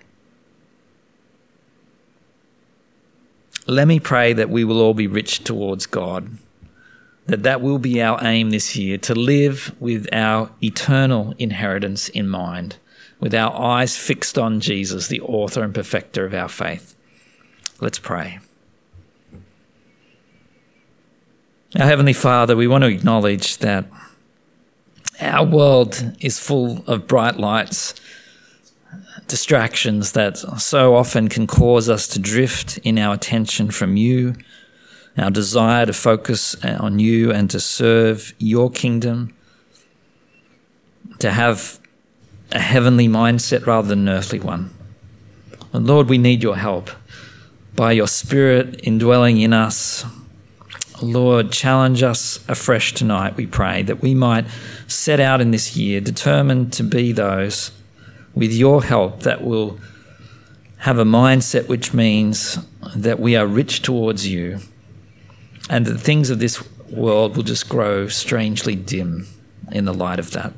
Let 3.67 3.89
me 3.89 4.01
pray 4.01 4.33
that 4.35 4.51
we 4.51 4.65
will 4.65 4.81
all 4.81 4.95
be 4.95 5.07
rich 5.07 5.45
towards 5.45 5.87
God. 5.87 6.37
That 7.27 7.45
that 7.45 7.63
will 7.63 7.79
be 7.79 8.03
our 8.03 8.19
aim 8.23 8.51
this 8.51 8.77
year 8.77 8.99
to 8.99 9.15
live 9.15 9.75
with 9.81 10.13
our 10.13 10.51
eternal 10.61 11.35
inheritance 11.39 12.09
in 12.09 12.29
mind 12.29 12.77
with 13.21 13.35
our 13.35 13.55
eyes 13.55 13.97
fixed 13.97 14.39
on 14.39 14.61
Jesus, 14.61 15.09
the 15.09 15.21
author 15.21 15.63
and 15.63 15.75
perfecter 15.75 16.25
of 16.25 16.35
our 16.35 16.49
faith. 16.49 16.97
Let's 17.81 17.99
pray. 17.99 18.41
Our 21.79 21.87
Heavenly 21.87 22.15
Father, 22.15 22.57
we 22.57 22.67
want 22.67 22.83
to 22.83 22.91
acknowledge 22.91 23.59
that 23.59 23.85
our 25.21 25.45
world 25.45 26.17
is 26.21 26.41
full 26.41 26.83
of 26.87 27.07
bright 27.07 27.37
lights, 27.37 27.95
distractions 29.29 30.13
that 30.13 30.39
so 30.39 30.97
often 30.97 31.29
can 31.29 31.47
cause 31.47 31.89
us 31.89 32.09
to 32.09 32.19
drift 32.19 32.79
in 32.79 32.99
our 32.99 33.15
attention 33.15 33.71
from 33.71 33.97
you, 33.97 34.35
our 35.17 35.31
desire 35.31 35.87
to 35.87 35.93
focus 35.93 36.57
on 36.65 36.99
you 36.99 37.31
and 37.31 37.51
to 37.51 37.61
serve 37.61 38.35
your 38.39 38.71
kingdom, 38.71 39.33
to 41.19 41.31
have 41.31 41.79
a 42.53 42.59
heavenly 42.59 43.09
mindset 43.09 43.67
rather 43.67 43.89
than 43.89 44.09
an 44.09 44.15
earthly 44.15 44.41
one. 44.41 44.71
And 45.73 45.87
Lord, 45.87 46.09
we 46.09 46.19
need 46.19 46.43
your 46.43 46.57
help 46.57 46.91
by 47.77 47.93
your 47.93 48.09
Spirit 48.09 48.81
indwelling 48.83 49.41
in 49.41 49.53
us. 49.53 50.05
Lord, 51.01 51.53
challenge 51.53 52.03
us 52.03 52.41
afresh 52.49 52.93
tonight, 52.93 53.37
we 53.37 53.47
pray, 53.47 53.83
that 53.85 54.03
we 54.03 54.15
might 54.15 54.47
set 54.87 55.21
out 55.21 55.41
in 55.41 55.51
this 55.51 55.77
year 55.77 56.01
determined 56.01 56.73
to 56.75 56.83
be 56.83 57.13
those 57.13 57.71
with 58.35 58.53
your 58.53 58.83
help 58.83 59.21
that 59.21 59.43
will 59.43 59.79
have 60.79 60.99
a 60.99 61.05
mindset 61.05 61.69
which 61.69 61.95
means 61.95 62.59
that 62.95 63.21
we 63.21 63.37
are 63.37 63.47
rich 63.47 63.83
towards 63.83 64.27
you 64.27 64.59
and 65.69 65.87
that 65.87 65.93
the 65.93 65.99
things 65.99 66.31
of 66.31 66.39
this 66.39 66.63
world 66.91 67.37
will 67.37 67.45
just 67.45 67.69
grow 67.69 68.09
strangely 68.09 68.75
dim 68.75 69.27
in 69.71 69.85
the 69.85 69.95
light 69.95 70.19
of 70.19 70.33
that. 70.33 70.53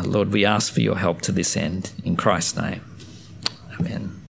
Lord, 0.00 0.32
we 0.32 0.44
ask 0.44 0.72
for 0.72 0.80
your 0.80 0.96
help 0.96 1.20
to 1.22 1.32
this 1.32 1.56
end. 1.56 1.92
In 2.04 2.16
Christ's 2.16 2.56
name. 2.56 2.80
Amen. 3.78 4.21